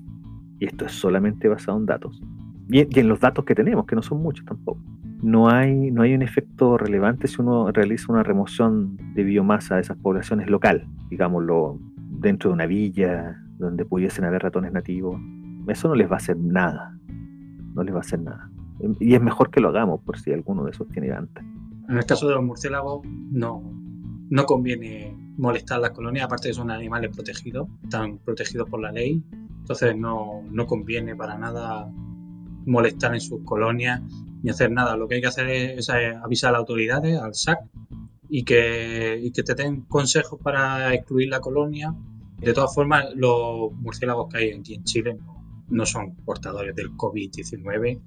y 0.59 0.67
esto 0.67 0.87
es 0.87 0.93
solamente 0.93 1.49
basado 1.49 1.79
en 1.79 1.87
datos, 1.87 2.23
y, 2.71 2.99
en 2.99 3.09
los 3.09 3.21
datos 3.21 3.45
que 3.45 3.55
tenemos, 3.55 3.87
que 3.87 3.97
no 3.97 4.03
son 4.03 4.23
muchos 4.23 4.45
tampoco, 4.45 4.81
no 5.23 5.49
hay, 5.49 5.91
no 5.91 6.03
hay 6.03 6.15
un 6.15 6.23
efecto 6.23 6.79
relevante 6.79 7.27
si 7.27 7.41
uno 7.41 7.73
realiza 7.73 8.13
una 8.13 8.23
remoción 8.23 8.97
de 9.15 9.25
biomasa 9.25 9.77
de 9.77 9.81
esas 9.83 9.97
poblaciones 9.97 10.49
local, 10.49 10.87
digámoslo, 11.11 11.79
dentro 12.21 12.51
de 12.51 12.55
una 12.55 12.67
villa 12.67 13.43
donde 13.59 13.85
pudiesen 13.85 14.25
haber 14.25 14.43
ratones 14.43 14.73
nativos. 14.73 15.21
Eso 15.67 15.89
no 15.89 15.95
les 15.95 16.09
va 16.09 16.15
a 16.15 16.19
hacer 16.19 16.37
nada. 16.37 16.97
No 17.75 17.83
les 17.83 17.93
va 17.93 17.99
a 17.99 18.01
hacer 18.01 18.21
nada. 18.21 18.49
Y 19.01 19.15
es 19.15 19.21
mejor 19.21 19.51
que 19.51 19.61
lo 19.61 19.69
hagamos 19.69 20.01
por 20.03 20.19
si 20.19 20.33
alguno 20.33 20.65
de 20.65 20.71
esos 20.71 20.89
tiene 20.89 21.11
antes. 21.11 21.45
En 21.89 21.97
el 21.97 22.05
caso 22.05 22.29
de 22.29 22.35
los 22.35 22.45
murciélagos, 22.45 23.07
no, 23.07 23.63
no 24.29 24.45
conviene 24.45 25.17
molestar 25.39 25.81
las 25.81 25.93
colonias, 25.93 26.27
aparte 26.27 26.49
que 26.49 26.55
son 26.55 26.71
animales 26.71 27.11
protegidos, 27.15 27.69
están 27.83 28.19
protegidos 28.19 28.69
por 28.69 28.81
la 28.81 28.93
ley, 28.93 29.23
entonces 29.61 29.97
no, 29.97 30.43
conviene 30.67 31.15
para 31.15 31.39
nada 31.39 31.91
molestar 32.67 33.15
en 33.15 33.21
sus 33.21 33.43
colonias 33.45 34.03
ni 34.43 34.51
hacer 34.51 34.71
nada. 34.71 34.97
Lo 34.97 35.09
que 35.09 35.17
hay 35.17 35.21
que 35.21 35.29
hacer 35.29 35.49
es, 35.49 35.89
avisar 35.91 36.51
a 36.51 36.53
las 36.53 36.61
autoridades, 36.61 37.19
al 37.19 37.35
SAC, 37.35 37.61
y 38.29 38.45
que, 38.45 39.31
que 39.35 39.43
te 39.43 39.55
den 39.55 39.83
consejos 39.83 40.39
para 40.43 40.95
excluir 40.95 41.29
la 41.29 41.41
colonia. 41.41 41.95
De 42.39 42.53
todas 42.53 42.75
formas, 42.75 43.07
los 43.15 43.73
murciélagos 43.73 44.29
que 44.29 44.39
hay 44.39 44.51
aquí 44.53 44.75
en 44.75 44.85
Chile 44.85 45.19
no 45.69 45.87
son 45.87 46.17
portadores 46.17 46.75
del 46.75 46.91
COVID-19, 46.93 48.01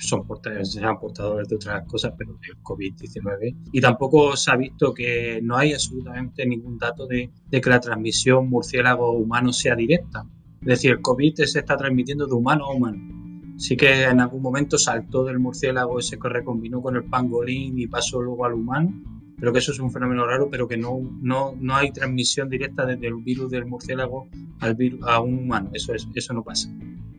son 0.00 0.26
portadores, 0.26 0.72
sean 0.72 0.98
portadores 0.98 1.48
de 1.48 1.56
otras 1.56 1.86
cosas, 1.86 2.12
pero 2.16 2.38
del 2.40 2.62
COVID-19. 2.62 3.70
Y 3.72 3.80
tampoco 3.80 4.36
se 4.36 4.50
ha 4.50 4.56
visto 4.56 4.92
que 4.92 5.40
no 5.42 5.56
hay 5.56 5.72
absolutamente 5.72 6.46
ningún 6.46 6.78
dato 6.78 7.06
de, 7.06 7.30
que 7.50 7.70
la 7.70 7.80
transmisión 7.80 8.48
murciélago-humano 8.48 9.52
sea 9.52 9.74
directa. 9.74 10.24
Es 10.60 10.66
decir, 10.66 10.92
el 10.92 11.00
COVID 11.00 11.34
se 11.44 11.60
está 11.60 11.76
transmitiendo 11.76 12.26
de 12.26 12.34
humano 12.34 12.66
a 12.66 12.74
humano. 12.74 12.98
Sí 13.58 13.76
que 13.76 14.04
en 14.04 14.20
algún 14.20 14.42
momento 14.42 14.76
saltó 14.76 15.24
del 15.24 15.38
murciélago, 15.38 15.98
ese 15.98 16.18
que 16.18 16.28
recombinó 16.28 16.82
con 16.82 16.96
el 16.96 17.04
pangolín 17.04 17.78
y 17.78 17.86
pasó 17.86 18.20
luego 18.20 18.44
al 18.44 18.54
humano. 18.54 18.90
Creo 19.38 19.52
que 19.52 19.58
eso 19.58 19.72
es 19.72 19.78
un 19.78 19.90
fenómeno 19.90 20.26
raro, 20.26 20.48
pero 20.50 20.66
que 20.66 20.76
no, 20.76 20.98
no, 21.20 21.54
no 21.58 21.76
hay 21.76 21.92
transmisión 21.92 22.48
directa 22.48 22.86
desde 22.86 23.06
el 23.06 23.16
virus 23.16 23.50
del 23.50 23.66
murciélago 23.66 24.28
al 24.60 24.74
virus, 24.74 25.00
a 25.06 25.20
un 25.20 25.38
humano. 25.38 25.70
Eso, 25.74 25.94
es, 25.94 26.08
eso 26.14 26.32
no 26.32 26.42
pasa. 26.42 26.70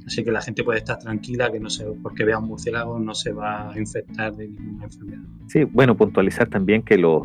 Así 0.07 0.23
que 0.23 0.31
la 0.31 0.41
gente 0.41 0.63
puede 0.63 0.79
estar 0.79 0.97
tranquila 0.97 1.51
que 1.51 1.59
no 1.59 1.69
se, 1.69 1.83
porque 2.01 2.23
vea 2.23 2.39
un 2.39 2.47
murciélago 2.47 2.97
no 2.97 3.13
se 3.13 3.33
va 3.33 3.71
a 3.71 3.77
infectar 3.77 4.33
de 4.33 4.47
ninguna 4.47 4.85
enfermedad. 4.85 5.21
Sí, 5.47 5.65
bueno, 5.65 5.97
puntualizar 5.97 6.47
también 6.47 6.81
que 6.81 6.97
los, 6.97 7.23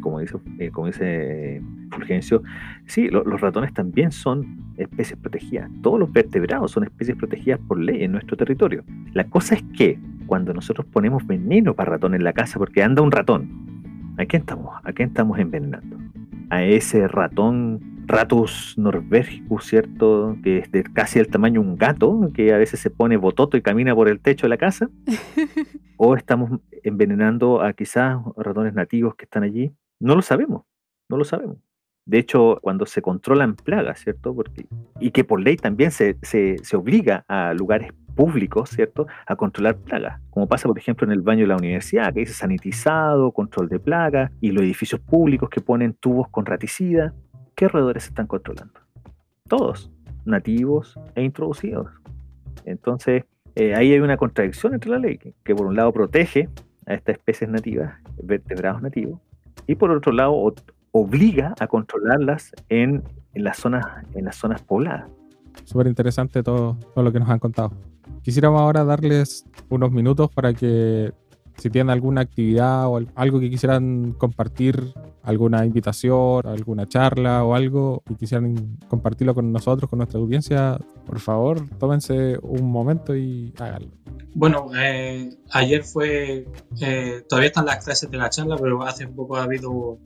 como 0.00 0.20
dice, 0.20 0.36
eh, 0.60 0.70
como 0.70 0.86
dice 0.86 1.60
Fulgencio, 1.90 2.44
sí, 2.86 3.08
los 3.08 3.40
ratones 3.40 3.74
también 3.74 4.12
son 4.12 4.72
especies 4.76 5.18
protegidas. 5.18 5.68
Todos 5.82 5.98
los 5.98 6.12
vertebrados 6.12 6.70
son 6.70 6.84
especies 6.84 7.16
protegidas 7.16 7.58
por 7.66 7.80
ley 7.80 8.04
en 8.04 8.12
nuestro 8.12 8.36
territorio. 8.36 8.84
La 9.12 9.24
cosa 9.24 9.56
es 9.56 9.64
que 9.76 9.98
cuando 10.26 10.54
nosotros 10.54 10.86
ponemos 10.86 11.26
veneno 11.26 11.74
para 11.74 11.90
ratón 11.90 12.14
en 12.14 12.22
la 12.22 12.32
casa, 12.32 12.60
porque 12.60 12.80
anda 12.80 13.02
un 13.02 13.10
ratón, 13.10 14.14
¿a 14.18 14.24
quién 14.24 14.42
estamos? 14.42 14.72
¿A 14.84 14.92
quién 14.92 15.08
estamos 15.08 15.36
envenenando? 15.40 15.98
A 16.50 16.62
ese 16.62 17.08
ratón 17.08 17.98
Ratus 18.08 18.72
norbergicus, 18.78 19.66
¿cierto? 19.66 20.34
Que 20.42 20.58
es 20.58 20.72
de 20.72 20.82
casi 20.82 21.18
el 21.18 21.28
tamaño 21.28 21.60
de 21.60 21.68
un 21.68 21.76
gato, 21.76 22.30
que 22.32 22.54
a 22.54 22.56
veces 22.56 22.80
se 22.80 22.88
pone 22.88 23.18
bototo 23.18 23.58
y 23.58 23.62
camina 23.62 23.94
por 23.94 24.08
el 24.08 24.18
techo 24.18 24.46
de 24.46 24.48
la 24.48 24.56
casa. 24.56 24.88
o 25.98 26.16
estamos 26.16 26.58
envenenando 26.82 27.60
a 27.60 27.74
quizás 27.74 28.18
ratones 28.34 28.72
nativos 28.72 29.14
que 29.14 29.26
están 29.26 29.42
allí. 29.42 29.74
No 30.00 30.14
lo 30.14 30.22
sabemos, 30.22 30.62
no 31.10 31.18
lo 31.18 31.24
sabemos. 31.24 31.58
De 32.06 32.18
hecho, 32.18 32.58
cuando 32.62 32.86
se 32.86 33.02
controlan 33.02 33.54
plagas, 33.54 34.00
¿cierto? 34.00 34.34
Porque, 34.34 34.66
y 35.00 35.10
que 35.10 35.24
por 35.24 35.42
ley 35.42 35.56
también 35.56 35.90
se, 35.90 36.16
se, 36.22 36.56
se 36.62 36.76
obliga 36.78 37.26
a 37.28 37.52
lugares 37.52 37.92
públicos, 38.18 38.70
¿cierto?, 38.70 39.06
a 39.26 39.36
controlar 39.36 39.76
plagas, 39.76 40.20
como 40.30 40.48
pasa, 40.48 40.66
por 40.66 40.76
ejemplo, 40.76 41.06
en 41.06 41.12
el 41.12 41.20
baño 41.20 41.42
de 41.42 41.46
la 41.46 41.56
universidad, 41.56 42.12
que 42.12 42.20
dice 42.20 42.32
sanitizado, 42.32 43.30
control 43.30 43.68
de 43.68 43.78
plagas, 43.78 44.32
y 44.40 44.50
los 44.50 44.64
edificios 44.64 45.00
públicos 45.00 45.48
que 45.48 45.60
ponen 45.60 45.94
tubos 45.94 46.26
con 46.28 46.44
raticida. 46.44 47.14
¿qué 47.54 47.68
roedores 47.68 48.06
están 48.06 48.26
controlando? 48.26 48.80
Todos, 49.48 49.92
nativos 50.24 50.98
e 51.14 51.22
introducidos. 51.22 51.88
Entonces, 52.64 53.24
eh, 53.54 53.76
ahí 53.76 53.92
hay 53.92 54.00
una 54.00 54.16
contradicción 54.16 54.74
entre 54.74 54.90
la 54.90 54.98
ley, 54.98 55.18
que, 55.18 55.54
por 55.54 55.66
un 55.66 55.76
lado 55.76 55.92
protege 55.92 56.48
a 56.86 56.94
estas 56.94 57.18
especies 57.18 57.48
nativas, 57.48 57.94
vertebrados 58.20 58.82
nativos, 58.82 59.20
y 59.68 59.76
por 59.76 59.92
otro 59.92 60.10
lado 60.10 60.54
obliga 60.90 61.54
a 61.60 61.68
controlarlas 61.68 62.52
en, 62.68 63.04
las, 63.32 63.58
zonas, 63.58 63.86
en 64.14 64.24
las 64.24 64.34
zonas 64.34 64.60
pobladas. 64.62 65.08
Súper 65.64 65.86
interesante 65.86 66.42
todo, 66.42 66.76
todo 66.94 67.04
lo 67.04 67.12
que 67.12 67.20
nos 67.20 67.28
han 67.28 67.38
contado. 67.38 67.72
Quisiéramos 68.22 68.60
ahora 68.60 68.84
darles 68.84 69.44
unos 69.68 69.90
minutos 69.90 70.30
para 70.30 70.52
que 70.52 71.12
si 71.58 71.70
tienen 71.70 71.90
alguna 71.90 72.20
actividad 72.20 72.86
o 72.86 73.00
algo 73.14 73.40
que 73.40 73.50
quisieran 73.50 74.12
compartir, 74.12 74.94
alguna 75.22 75.66
invitación, 75.66 76.46
alguna 76.46 76.86
charla 76.86 77.44
o 77.44 77.54
algo 77.54 78.02
y 78.08 78.14
quisieran 78.14 78.78
compartirlo 78.88 79.34
con 79.34 79.52
nosotros, 79.52 79.90
con 79.90 79.98
nuestra 79.98 80.20
audiencia, 80.20 80.78
por 81.04 81.18
favor, 81.18 81.68
tómense 81.78 82.38
un 82.42 82.70
momento 82.70 83.14
y 83.16 83.52
háganlo. 83.58 83.90
Bueno, 84.34 84.70
eh, 84.78 85.30
ayer 85.50 85.82
fue, 85.82 86.46
eh, 86.80 87.24
todavía 87.28 87.48
están 87.48 87.66
las 87.66 87.84
clases 87.84 88.10
de 88.10 88.16
la 88.16 88.30
charla, 88.30 88.56
pero 88.56 88.82
hace 88.84 89.08
poco 89.08 89.36
ha 89.36 89.42
habido 89.42 89.98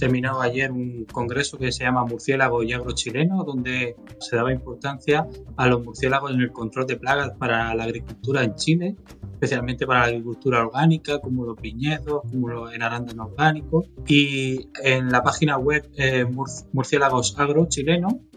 terminado 0.00 0.40
ayer 0.40 0.72
un 0.72 1.04
congreso 1.04 1.58
que 1.58 1.70
se 1.70 1.84
llama 1.84 2.04
Murciélago 2.04 2.62
y 2.62 2.72
Agro 2.72 2.92
Chileno, 2.92 3.44
donde 3.44 3.96
se 4.18 4.34
daba 4.34 4.50
importancia 4.52 5.28
a 5.56 5.66
los 5.68 5.84
murciélagos 5.84 6.32
en 6.32 6.40
el 6.40 6.52
control 6.52 6.86
de 6.86 6.96
plagas 6.96 7.32
para 7.38 7.74
la 7.74 7.84
agricultura 7.84 8.42
en 8.42 8.54
Chile, 8.54 8.96
especialmente 9.34 9.86
para 9.86 10.00
la 10.00 10.06
agricultura 10.06 10.66
orgánica, 10.66 11.20
como 11.20 11.44
los 11.44 11.60
viñedos, 11.60 12.22
como 12.30 12.48
los, 12.48 12.72
el 12.72 12.82
arándano 12.82 13.26
orgánico. 13.26 13.84
Y 14.06 14.70
en 14.82 15.10
la 15.10 15.22
página 15.22 15.58
web 15.58 15.88
eh, 15.96 16.24
Murciélagos 16.72 17.38
Agro 17.38 17.66
Chileno 17.68 18.29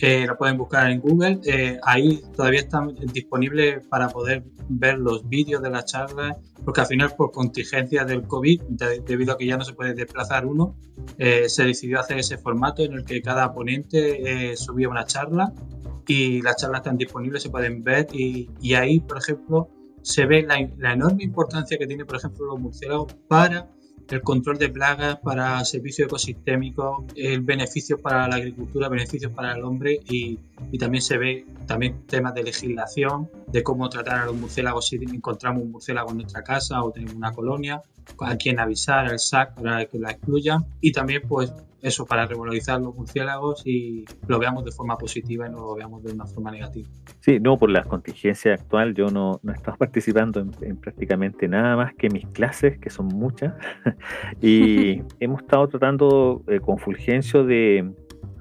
eh, 0.00 0.26
lo 0.26 0.36
pueden 0.36 0.56
buscar 0.56 0.90
en 0.90 1.00
Google. 1.00 1.40
Eh, 1.44 1.78
ahí 1.84 2.22
todavía 2.34 2.60
están 2.60 2.94
disponibles 3.12 3.86
para 3.88 4.08
poder 4.08 4.44
ver 4.68 4.98
los 4.98 5.28
vídeos 5.28 5.62
de 5.62 5.70
las 5.70 5.86
charlas, 5.86 6.36
porque 6.64 6.80
al 6.80 6.86
final 6.86 7.14
por 7.16 7.30
contingencia 7.32 8.04
del 8.04 8.22
COVID, 8.22 8.62
debido 9.06 9.34
a 9.34 9.38
que 9.38 9.46
ya 9.46 9.56
no 9.56 9.64
se 9.64 9.74
puede 9.74 9.94
desplazar 9.94 10.46
uno, 10.46 10.76
eh, 11.18 11.48
se 11.48 11.64
decidió 11.64 12.00
hacer 12.00 12.18
ese 12.18 12.38
formato 12.38 12.82
en 12.82 12.94
el 12.94 13.04
que 13.04 13.20
cada 13.20 13.52
ponente 13.52 14.56
subía 14.56 14.88
una 14.88 15.04
charla 15.04 15.52
y 16.06 16.40
las 16.42 16.56
charlas 16.56 16.80
están 16.80 16.96
disponibles, 16.96 17.42
se 17.42 17.50
pueden 17.50 17.84
ver 17.84 18.06
y, 18.12 18.50
y 18.60 18.74
ahí, 18.74 19.00
por 19.00 19.18
ejemplo, 19.18 19.70
se 20.02 20.24
ve 20.24 20.42
la, 20.42 20.56
la 20.78 20.94
enorme 20.94 21.24
importancia 21.24 21.76
que 21.76 21.86
tiene, 21.86 22.04
por 22.04 22.16
ejemplo, 22.16 22.46
los 22.46 22.58
murciélagos 22.58 23.14
para 23.28 23.70
el 24.10 24.22
control 24.22 24.58
de 24.58 24.68
plagas 24.68 25.18
para 25.20 25.64
servicios 25.64 26.06
ecosistémicos, 26.06 27.04
el 27.16 27.40
beneficio 27.40 27.98
para 28.00 28.26
la 28.28 28.36
agricultura, 28.36 28.88
beneficios 28.88 29.32
para 29.32 29.54
el 29.54 29.64
hombre 29.64 30.00
y, 30.08 30.38
y, 30.72 30.78
también 30.78 31.02
se 31.02 31.18
ve 31.18 31.46
también 31.66 32.06
temas 32.06 32.34
de 32.34 32.42
legislación, 32.42 33.30
de 33.46 33.62
cómo 33.62 33.88
tratar 33.88 34.20
a 34.20 34.26
los 34.26 34.36
murciélagos 34.36 34.88
si 34.88 34.96
encontramos 34.96 35.62
un 35.62 35.72
murciélago 35.72 36.10
en 36.10 36.18
nuestra 36.18 36.42
casa 36.42 36.82
o 36.82 36.90
tenemos 36.90 37.14
una 37.14 37.32
colonia, 37.32 37.82
a 38.18 38.36
quién 38.36 38.58
avisar 38.58 39.06
al 39.06 39.18
SAC 39.18 39.54
para 39.54 39.86
que 39.86 39.98
la 39.98 40.10
excluyan. 40.10 40.64
Y 40.80 40.92
también 40.92 41.22
pues 41.28 41.52
eso 41.82 42.06
para 42.06 42.26
revalorizar 42.26 42.80
los 42.80 42.94
murciélagos 42.94 43.62
y 43.66 44.04
lo 44.28 44.38
veamos 44.38 44.64
de 44.64 44.72
forma 44.72 44.96
positiva 44.98 45.46
y 45.46 45.50
no 45.50 45.58
lo 45.58 45.74
veamos 45.74 46.02
de 46.02 46.12
una 46.12 46.26
forma 46.26 46.50
negativa. 46.50 46.88
Sí, 47.20 47.38
no, 47.40 47.58
por 47.58 47.70
la 47.70 47.84
contingencia 47.84 48.54
actual 48.54 48.94
yo 48.94 49.06
no, 49.06 49.40
no 49.42 49.52
he 49.52 49.54
estado 49.54 49.76
participando 49.78 50.40
en, 50.60 50.76
prácticamente 50.76 51.48
nada 51.48 51.76
más 51.76 51.94
que 51.94 52.08
mis 52.08 52.26
clases, 52.28 52.78
que 52.78 52.90
son 52.90 53.06
muchas, 53.06 53.54
y 54.40 55.02
hemos 55.20 55.42
estado 55.42 55.68
tratando 55.68 56.42
eh, 56.48 56.60
con 56.60 56.78
Fulgencio 56.78 57.44
de, 57.44 57.92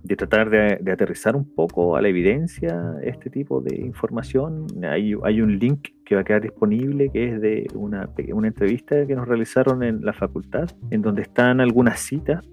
de 0.04 0.16
tratar 0.16 0.50
de, 0.50 0.92
aterrizar 0.92 1.36
un 1.36 1.54
poco 1.54 1.96
a 1.96 2.02
la 2.02 2.08
evidencia 2.10 2.96
este 3.04 3.30
tipo 3.30 3.62
de 3.62 3.76
información. 3.76 4.66
Hay, 4.84 5.14
hay 5.24 5.42
un 5.42 5.60
link 5.60 5.90
que 6.06 6.16
va 6.16 6.22
a 6.22 6.24
quedar 6.24 6.42
disponible 6.42 7.10
que 7.12 7.36
es 7.36 7.42
de 7.42 7.68
una, 7.76 8.10
una 8.34 8.48
entrevista 8.48 9.06
que 9.06 9.16
nos 9.16 9.28
realizaron 9.28 9.84
en 9.84 10.04
la 10.04 10.14
facultad, 10.14 10.70
en 10.90 11.02
donde 11.02 11.22
están 11.22 11.62
algunas 11.62 12.00
citas 12.00 12.44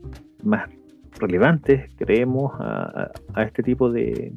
más 0.46 0.68
relevantes, 1.18 1.90
creemos, 1.96 2.52
a, 2.58 3.10
este 3.38 3.62
tipo 3.62 3.90
de, 3.90 4.32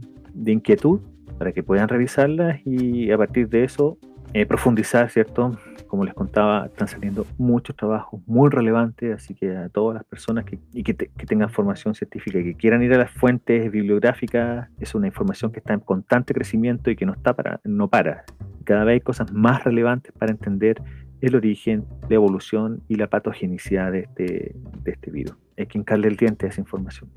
inquietud 0.46 1.02
para 1.38 1.52
que 1.52 1.64
puedan 1.64 1.88
revisarlas 1.88 2.60
y 2.66 3.12
a 3.12 3.18
partir 3.18 3.50
de 3.50 3.64
eso 3.64 3.98
eh, 4.34 4.46
profundizar, 4.46 5.10
¿cierto? 5.10 5.58
Como 5.88 6.04
les 6.04 6.14
contaba, 6.14 6.68
están 6.68 6.88
saliendo 6.88 7.26
muchos 7.40 7.76
trabajos 7.76 8.22
muy 8.28 8.50
relevantes, 8.50 9.16
así 9.16 9.34
que 9.34 9.58
a 9.58 9.70
todas 9.70 9.96
las 9.96 10.04
personas 10.04 10.46
que, 10.46 10.60
y 10.72 10.84
que, 10.84 10.94
tengan 10.94 11.50
formación 11.50 11.96
científica 11.96 12.38
y 12.38 12.44
que 12.44 12.54
quieran 12.54 12.84
ir 12.84 12.94
a 12.94 13.00
las 13.00 13.12
fuentes 13.12 13.72
bibliográficas, 13.72 14.70
es 14.80 14.94
una 14.94 15.08
información 15.08 15.52
que 15.52 15.60
está 15.60 15.74
en 15.74 15.80
constante 15.80 16.34
crecimiento 16.34 16.92
y 16.92 16.96
que 16.96 17.08
no, 17.08 17.14
está 17.14 17.34
para, 17.34 17.60
no 17.64 17.88
para. 17.88 18.24
Cada 18.66 18.84
vez 18.84 18.94
hay 18.94 19.02
cosas 19.02 19.32
más 19.32 19.64
relevantes 19.64 20.12
para 20.12 20.32
entender 20.32 20.80
el 21.22 21.36
origen, 21.36 21.86
la 22.10 22.16
evolución 22.16 22.82
y 22.88 22.96
la 22.96 23.08
patogenicidad 23.08 23.92
de 23.92 24.00
este, 24.02 24.56
de 24.84 24.92
este 24.92 25.12
virus 25.12 25.36
hay 25.60 25.68
que 25.68 25.78
hincarle 25.78 26.08
el 26.08 26.16
diente 26.16 26.46
a 26.46 26.50
esa 26.50 26.62
información. 26.62 27.10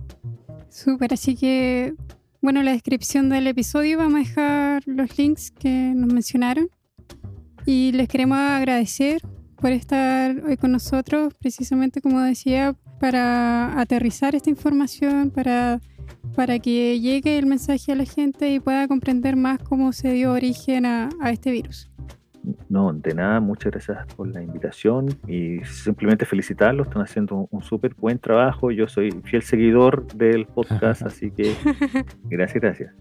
Súper, 0.69 1.15
así 1.15 1.37
que, 1.37 1.95
bueno, 2.41 2.61
en 2.61 2.67
la 2.67 2.73
descripción 2.73 3.29
del 3.29 3.47
episodio 3.47 3.99
vamos 3.99 4.15
a 4.15 4.19
dejar 4.19 4.83
los 4.87 5.17
links 5.19 5.51
que 5.51 5.93
nos 5.95 6.13
mencionaron. 6.13 6.69
Y 7.65 7.93
les 7.93 8.09
queremos 8.09 8.39
agradecer 8.39 9.23
por 9.57 9.71
estar 9.71 10.43
hoy 10.45 10.57
con 10.57 10.73
nosotros, 10.73 11.33
precisamente 11.35 12.01
como 12.01 12.21
decía, 12.21 12.75
para 12.99 13.79
aterrizar 13.81 14.35
esta 14.35 14.51
información, 14.51 15.31
para, 15.31 15.81
para 16.35 16.59
que 16.59 16.99
llegue 16.99 17.39
el 17.39 17.47
mensaje 17.47 17.93
a 17.93 17.95
la 17.95 18.05
gente 18.05 18.53
y 18.53 18.59
pueda 18.59 18.89
comprender 18.89 19.37
más 19.37 19.61
cómo 19.61 19.93
se 19.93 20.13
dio 20.13 20.33
origen 20.33 20.87
a 20.87 21.11
este 21.31 21.53
virus. 21.53 21.92
No, 22.69 22.93
de 22.93 23.15
nada, 23.15 23.41
muchas 23.41 23.73
gracias 23.73 24.07
por 24.15 24.27
la 24.29 24.43
invitación 24.43 25.09
y 25.29 25.65
simplemente 25.65 26.27
felicitarlos, 26.27 26.89
están 26.89 27.03
haciendo 27.03 27.49
un 27.51 27.63
súper 27.63 27.95
buen 27.95 28.19
trabajo, 28.19 28.71
yo 28.71 28.89
soy 28.89 29.11
fiel 29.25 29.43
seguidor 29.43 30.07
del 30.15 30.47
podcast, 30.47 31.03
así 31.07 31.31
que 31.31 31.55
gracias, 32.25 32.61
gracias. 32.61 32.95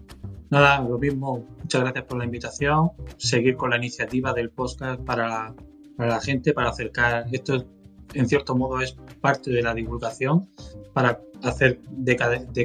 Nada, 0.50 0.80
lo 0.82 0.98
mismo, 0.98 1.46
muchas 1.58 1.80
gracias 1.80 2.04
por 2.04 2.18
la 2.18 2.24
invitación, 2.24 2.90
seguir 3.16 3.56
con 3.56 3.70
la 3.70 3.78
iniciativa 3.78 4.32
del 4.32 4.50
podcast 4.50 5.00
para, 5.02 5.54
para 5.96 6.10
la 6.10 6.20
gente, 6.20 6.52
para 6.52 6.68
acercar, 6.68 7.24
esto 7.32 7.66
en 8.14 8.28
cierto 8.28 8.54
modo 8.54 8.80
es 8.80 8.96
parte 9.20 9.50
de 9.50 9.62
la 9.62 9.74
divulgación, 9.74 10.48
para 10.92 11.18
hacer 11.42 11.80
de, 11.90 12.16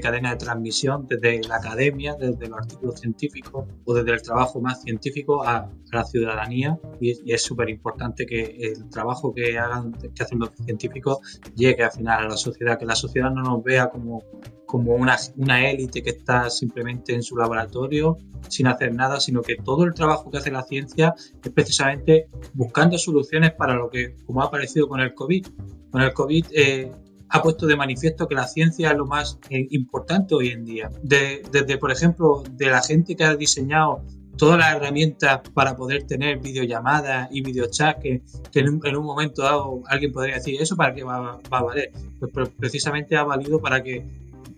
cadena 0.01 0.31
de 0.31 0.37
transmisión 0.37 1.07
desde 1.07 1.41
la 1.47 1.57
academia, 1.57 2.15
desde 2.15 2.47
los 2.47 2.59
artículos 2.59 2.99
científicos 2.99 3.65
o 3.85 3.93
desde 3.93 4.11
el 4.11 4.21
trabajo 4.21 4.61
más 4.61 4.81
científico 4.81 5.43
a, 5.43 5.69
la 5.91 6.03
ciudadanía 6.03 6.77
y, 6.99 7.31
es 7.31 7.41
súper 7.41 7.69
importante 7.69 8.25
que 8.25 8.57
el 8.59 8.89
trabajo 8.89 9.33
que 9.33 9.57
hagan, 9.57 9.93
que 9.93 10.21
hacen 10.21 10.39
los 10.39 10.51
científicos 10.65 11.39
llegue 11.55 11.83
al 11.83 11.91
final 11.91 12.25
a 12.25 12.27
la 12.27 12.37
sociedad, 12.37 12.77
que 12.77 12.85
la 12.85 12.95
sociedad 12.95 13.31
no 13.31 13.41
nos 13.41 13.63
vea 13.63 13.89
como, 13.89 14.21
como 14.65 14.93
una, 14.95 15.15
una 15.37 15.69
élite 15.69 16.03
que 16.03 16.09
está 16.09 16.49
simplemente 16.49 17.13
en 17.13 17.23
su 17.23 17.37
laboratorio 17.37 18.17
sin 18.49 18.67
hacer 18.67 18.93
nada, 18.93 19.19
sino 19.19 19.41
que 19.41 19.55
todo 19.55 19.83
el 19.85 19.93
trabajo 19.93 20.29
que 20.29 20.37
hace 20.37 20.51
la 20.51 20.63
ciencia 20.63 21.15
es 21.43 21.51
precisamente 21.51 22.27
buscando 22.53 22.97
soluciones 22.97 23.53
para 23.53 23.75
lo 23.75 23.89
que, 23.89 24.15
como 24.25 24.41
ha 24.41 24.45
aparecido 24.45 24.87
con 24.87 24.99
el 24.99 25.13
COVID. 25.13 25.47
Con 25.89 26.01
el 26.01 26.13
COVID 26.13 26.45
eh, 26.51 26.91
ha 27.29 27.41
puesto 27.41 27.65
de 27.65 27.75
manifiesto 27.75 28.27
que 28.27 28.35
la 28.35 28.47
ciencia 28.47 28.91
es 28.91 28.97
lo 28.97 29.05
más 29.05 29.39
eh, 29.49 29.67
importante 29.71 30.35
hoy 30.35 30.49
en 30.49 30.65
día. 30.65 30.89
desde, 31.01 31.77
por 31.77 31.91
ejemplo, 31.91 32.43
de 32.51 32.67
la 32.67 32.81
gente 32.81 33.15
que 33.15 33.23
ha 33.23 33.35
diseñado 33.35 34.01
todas 34.37 34.59
las 34.59 34.75
herramientas 34.75 35.41
para 35.53 35.75
poder 35.75 36.03
tener 36.03 36.39
videollamadas 36.39 37.27
y 37.31 37.41
videochat 37.41 37.99
que, 37.99 38.21
en, 38.53 38.69
un, 38.69 39.05
momento 39.05 39.41
dado 39.41 39.81
alguien 39.87 40.13
podría 40.13 40.35
decir, 40.35 40.61
¿eso 40.61 40.75
para 40.75 40.93
qué 40.93 41.03
va, 41.03 41.39
a 41.49 41.63
valer? 41.63 41.91
Pues, 42.31 42.49
precisamente 42.49 43.17
ha 43.17 43.23
valido 43.23 43.59
para 43.59 43.81
que 43.83 44.05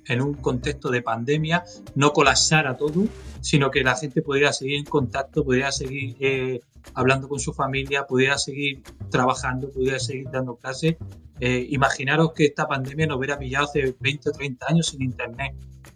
en 0.08 0.21
un 0.21 0.34
contexto 0.34 0.89
de 0.89 1.01
pandemia 1.01 1.63
no 1.95 2.12
colapsara 2.12 2.75
todo, 2.77 3.05
sino 3.41 3.71
que 3.71 3.84
la 3.84 3.95
gente 3.95 4.21
pudiera 4.21 4.51
seguir 4.51 4.79
en 4.79 4.86
contacto, 4.86 5.43
pudiera 5.43 5.71
seguir 5.71 6.17
eh, 6.19 6.60
hablando 6.93 7.29
con 7.29 7.39
su 7.39 7.53
familia, 7.53 8.05
pudiera 8.05 8.38
seguir 8.38 8.84
trabajando, 9.10 9.71
pudiera 9.71 9.99
seguir 9.99 10.29
dando 10.32 10.55
clases 10.55 10.95
eh, 11.39 11.67
imaginaros 11.69 12.34
que 12.34 12.45
esta 12.45 12.67
pandemia 12.67 13.08
nos 13.08 13.17
hubiera 13.17 13.38
pillado 13.38 13.65
hace 13.65 13.95
20 13.99 14.30
o 14.30 14.32
30 14.32 14.65
años 14.69 14.88
sin 14.88 15.02
internet. 15.02 15.56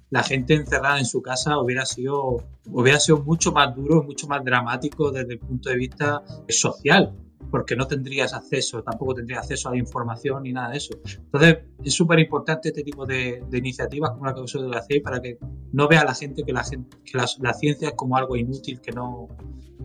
La 0.10 0.24
gente 0.24 0.54
encerrada 0.54 1.00
en 1.00 1.06
su 1.06 1.22
casa 1.22 1.58
hubiera 1.60 1.86
sido, 1.86 2.38
hubiera 2.70 3.00
sido 3.00 3.24
mucho 3.24 3.52
más 3.52 3.76
duro, 3.76 4.04
mucho 4.04 4.28
más 4.28 4.44
dramático 4.44 5.12
desde 5.12 5.34
el 5.34 5.40
punto 5.40 5.70
de 5.70 5.76
vista 5.76 6.24
social, 6.48 7.16
porque 7.50 7.76
no 7.76 7.88
tendrías 7.88 8.34
acceso, 8.34 8.84
tampoco 8.84 9.16
tendrías 9.16 9.40
acceso 9.40 9.70
a 9.70 9.72
la 9.72 9.78
información 9.78 10.44
ni 10.44 10.54
nada 10.54 10.70
de 10.70 10.78
eso. 10.78 10.94
Entonces, 11.18 11.58
es 11.84 11.94
súper 11.94 12.20
importante 12.20 12.70
este 12.70 12.84
tipo 12.84 13.06
de, 13.06 13.44
iniciativas 13.52 14.12
como 14.12 14.26
la 14.26 14.34
que 14.34 14.42
vosotros 14.42 14.76
hacéis 14.76 15.02
para 15.02 15.20
que 15.20 15.38
no 15.72 15.88
vea 15.88 16.06
la 16.06 16.14
gente 16.14 16.44
que 16.44 16.54
la, 16.54 16.64
que 16.64 17.18
la 17.18 17.54
ciencia 17.54 17.90
es 17.90 17.96
como 17.96 18.16
algo 18.16 18.36
inútil, 18.38 18.80
que 18.80 18.92
no, 18.92 19.28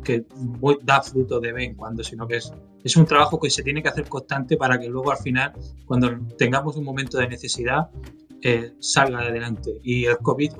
que 0.02 0.24
da 0.82 1.02
fruto 1.02 1.40
de 1.40 1.52
vez 1.52 1.68
en 1.68 1.74
cuando, 1.74 2.02
sino 2.02 2.26
que 2.26 2.36
es, 2.36 2.52
es 2.84 2.96
un 2.96 3.06
trabajo 3.06 3.38
que 3.38 3.50
se 3.50 3.62
tiene 3.62 3.82
que 3.82 3.88
hacer 3.88 4.08
constante 4.08 4.56
para 4.56 4.78
que 4.78 4.88
luego 4.88 5.10
al 5.10 5.18
final, 5.18 5.52
cuando 5.86 6.18
tengamos 6.36 6.76
un 6.76 6.84
momento 6.84 7.18
de 7.18 7.28
necesidad, 7.28 7.90
eh, 8.42 8.72
salga 8.78 9.20
adelante. 9.20 9.80
Y 9.82 10.04
el 10.04 10.18
COVID, 10.18 10.52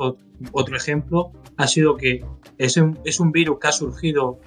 otro 0.52 0.76
ejemplo, 0.76 1.32
ha 1.56 1.66
sido 1.66 1.96
que 1.96 2.24
es 2.58 2.76
un, 2.76 2.98
es 3.04 3.20
un 3.20 3.30
virus 3.30 3.58
que 3.60 3.68
ha 3.68 3.72
surgido 3.72 4.40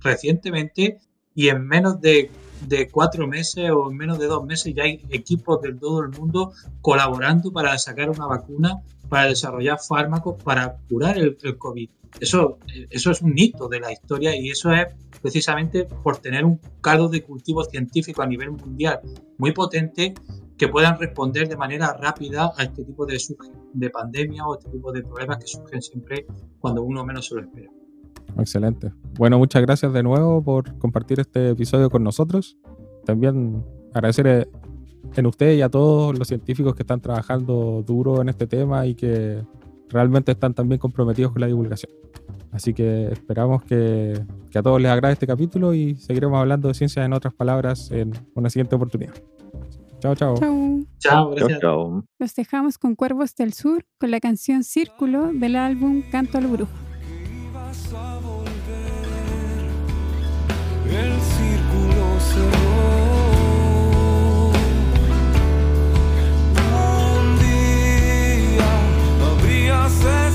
recientemente 0.00 1.00
y 1.34 1.48
en 1.48 1.66
menos 1.66 2.00
de, 2.00 2.30
de, 2.68 2.88
cuatro 2.88 3.26
meses 3.26 3.70
o 3.70 3.90
en 3.90 3.96
menos 3.96 4.18
de 4.18 4.26
dos 4.26 4.44
meses 4.44 4.74
ya 4.74 4.84
hay 4.84 5.04
equipos 5.10 5.60
de 5.62 5.74
todo 5.74 6.00
el 6.02 6.10
mundo 6.10 6.52
colaborando 6.80 7.52
para 7.52 7.76
sacar 7.78 8.10
una 8.10 8.26
vacuna, 8.26 8.80
para 9.12 9.26
desarrollar 9.26 9.78
fármacos, 9.78 10.42
para 10.42 10.78
curar 10.88 11.18
el, 11.18 11.36
COVID. 11.58 11.90
Eso, 12.18 12.58
eso 12.88 13.10
es 13.10 13.20
un 13.20 13.34
hito 13.36 13.68
de 13.68 13.78
la 13.78 13.92
historia 13.92 14.34
y 14.34 14.48
eso 14.48 14.72
es 14.72 14.86
precisamente 15.20 15.84
por 15.84 16.16
tener 16.16 16.46
un 16.46 16.58
caldo 16.80 17.10
de 17.10 17.22
cultivo 17.22 17.62
científico 17.62 18.22
a 18.22 18.26
nivel 18.26 18.52
mundial 18.52 19.00
muy 19.36 19.52
potente 19.52 20.14
que 20.56 20.66
puedan 20.66 20.98
responder 20.98 21.46
de 21.46 21.58
manera 21.58 21.92
rápida 21.92 22.52
a 22.56 22.62
este 22.62 22.84
tipo 22.84 23.04
de, 23.04 23.20
de 23.74 23.90
pandemia 23.90 24.46
o 24.46 24.56
este 24.56 24.70
tipo 24.70 24.90
de 24.90 25.02
problemas 25.02 25.36
que 25.36 25.46
surgen 25.46 25.82
siempre 25.82 26.24
cuando 26.58 26.82
uno 26.82 27.04
menos 27.04 27.26
se 27.26 27.34
lo 27.34 27.42
espera. 27.42 27.70
Excelente. 28.38 28.92
Bueno, 29.18 29.36
muchas 29.36 29.60
gracias 29.60 29.92
de 29.92 30.02
nuevo 30.02 30.42
por 30.42 30.78
compartir 30.78 31.20
este 31.20 31.50
episodio 31.50 31.90
con 31.90 32.02
nosotros. 32.02 32.56
También 33.04 33.62
agradecer 33.92 34.48
en 35.14 35.26
usted 35.26 35.54
y 35.54 35.62
a 35.62 35.68
todos 35.68 36.18
los 36.18 36.28
científicos 36.28 36.74
que 36.74 36.82
están 36.82 37.00
trabajando 37.00 37.82
duro 37.86 38.20
en 38.22 38.28
este 38.28 38.46
tema 38.46 38.86
y 38.86 38.94
que 38.94 39.42
realmente 39.88 40.32
están 40.32 40.54
también 40.54 40.78
comprometidos 40.78 41.32
con 41.32 41.40
la 41.40 41.46
divulgación. 41.46 41.92
Así 42.50 42.74
que 42.74 43.08
esperamos 43.08 43.64
que, 43.64 44.22
a 44.54 44.62
todos 44.62 44.80
les 44.80 44.90
agrade 44.90 45.14
este 45.14 45.26
capítulo 45.26 45.72
y 45.72 45.96
seguiremos 45.96 46.38
hablando 46.38 46.68
de 46.68 46.74
ciencias 46.74 47.04
en 47.04 47.12
otras 47.14 47.32
palabras 47.32 47.90
en 47.90 48.12
una 48.34 48.50
siguiente 48.50 48.74
oportunidad. 48.76 49.14
Chao, 50.00 50.14
chao. 50.14 50.34
Chao, 50.98 51.30
gracias. 51.30 51.60
Chao, 51.60 51.90
chao. 51.90 52.04
Los 52.18 52.34
dejamos 52.34 52.76
con 52.76 52.94
Cuervos 52.94 53.34
del 53.36 53.52
Sur 53.52 53.84
con 53.98 54.10
la 54.10 54.20
canción 54.20 54.64
Círculo 54.64 55.32
del 55.32 55.56
álbum 55.56 56.02
Canto 56.10 56.38
al 56.38 56.48
Brujo. 56.48 56.72
El 60.90 61.12
círculo 61.20 62.20
cerró. 62.20 63.01
myself 70.00 70.31